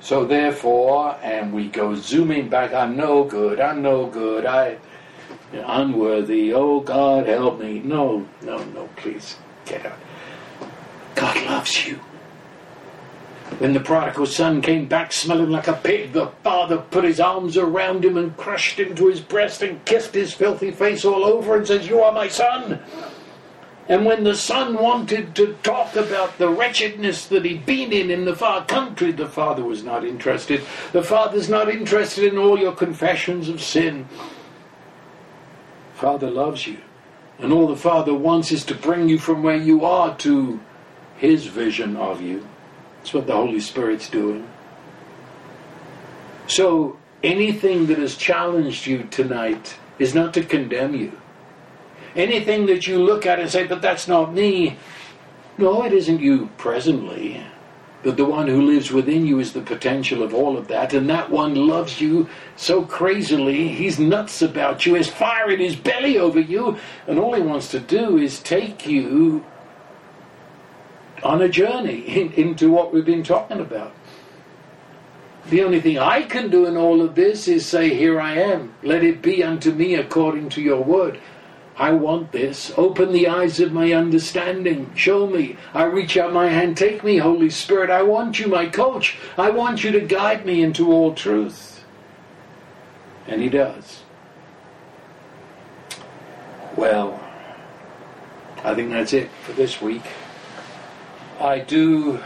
[0.00, 4.76] So therefore, and we go zooming back, I'm no good, I'm no good, I
[5.52, 7.78] unworthy, oh God help me.
[7.80, 9.98] No, no, no, please get out.
[11.14, 11.98] God loves you.
[13.58, 17.56] When the prodigal son came back smelling like a pig, the father put his arms
[17.56, 21.56] around him and crushed him to his breast and kissed his filthy face all over
[21.56, 22.80] and says, You are my son.
[23.88, 28.24] And when the son wanted to talk about the wretchedness that he'd been in in
[28.24, 30.62] the far country, the father was not interested.
[30.92, 34.08] The father's not interested in all your confessions of sin.
[35.94, 36.78] Father loves you.
[37.38, 40.60] And all the Father wants is to bring you from where you are to
[41.16, 42.46] His vision of you.
[43.06, 44.48] That's what the Holy Spirit's doing.
[46.48, 51.12] So, anything that has challenged you tonight is not to condemn you.
[52.16, 54.76] Anything that you look at and say, but that's not me.
[55.56, 57.40] No, it isn't you presently.
[58.02, 61.08] But the one who lives within you is the potential of all of that, and
[61.08, 66.18] that one loves you so crazily, he's nuts about you, has fire in his belly
[66.18, 66.76] over you,
[67.06, 69.44] and all he wants to do is take you
[71.26, 73.92] on a journey in, into what we've been talking about.
[75.50, 78.74] The only thing I can do in all of this is say, Here I am.
[78.82, 81.20] Let it be unto me according to your word.
[81.76, 82.72] I want this.
[82.76, 84.90] Open the eyes of my understanding.
[84.94, 85.56] Show me.
[85.74, 86.76] I reach out my hand.
[86.76, 87.90] Take me, Holy Spirit.
[87.90, 89.18] I want you, my coach.
[89.36, 91.84] I want you to guide me into all truth.
[93.26, 94.02] And He does.
[96.76, 97.20] Well,
[98.64, 100.02] I think that's it for this week.
[101.40, 102.20] I do,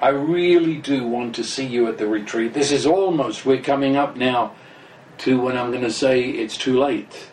[0.00, 2.54] I really do want to see you at the retreat.
[2.54, 4.54] This is almost, we're coming up now
[5.18, 7.28] to when I'm going to say it's too late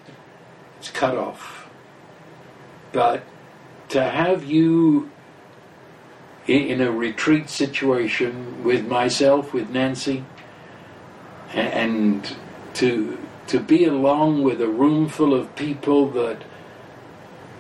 [0.80, 1.68] it's cut off.
[2.91, 3.24] But
[3.89, 5.12] to have you
[6.47, 10.24] in a retreat situation with myself, with Nancy,
[11.53, 12.36] and
[12.76, 16.43] to to be along with a room full of people that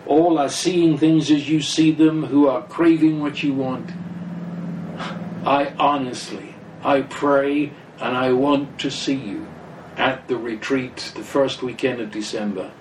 [0.09, 3.91] all are seeing things as you see them, who are craving what you want.
[5.45, 9.47] I honestly, I pray and I want to see you
[9.95, 12.71] at the retreat the first weekend of December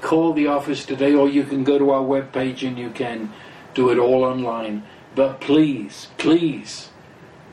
[0.00, 3.32] call the office today, or you can go to our webpage and you can
[3.74, 4.82] do it all online.
[5.14, 6.90] But please, please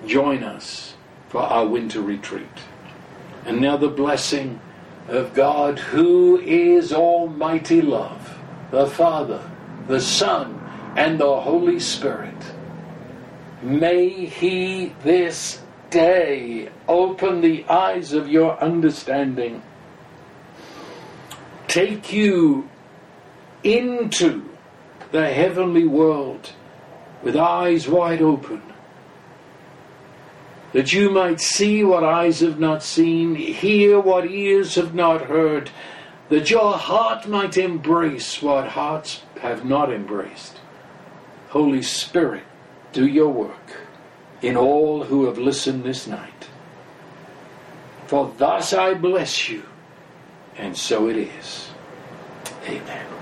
[0.06, 0.96] join us
[1.30, 2.48] for our winter retreat.
[3.46, 4.60] And now the blessing
[5.08, 8.25] of God, who is Almighty Love,
[8.76, 9.42] the Father,
[9.88, 10.60] the Son,
[10.98, 12.36] and the Holy Spirit.
[13.62, 19.62] May He this day open the eyes of your understanding
[21.70, 22.70] take you
[23.64, 24.44] into
[25.14, 26.52] the heavenly world
[27.24, 28.62] with eyes wide open,
[30.74, 35.72] that you might see what eyes have not seen, hear what ears have not heard,
[36.30, 40.60] that your heart might embrace what hearts have not embraced.
[41.50, 42.44] Holy Spirit,
[42.94, 43.78] do your work
[44.42, 46.48] in all who have listened this night.
[48.08, 49.64] For thus I bless you
[50.58, 51.70] and so it is.
[52.68, 53.15] Amen.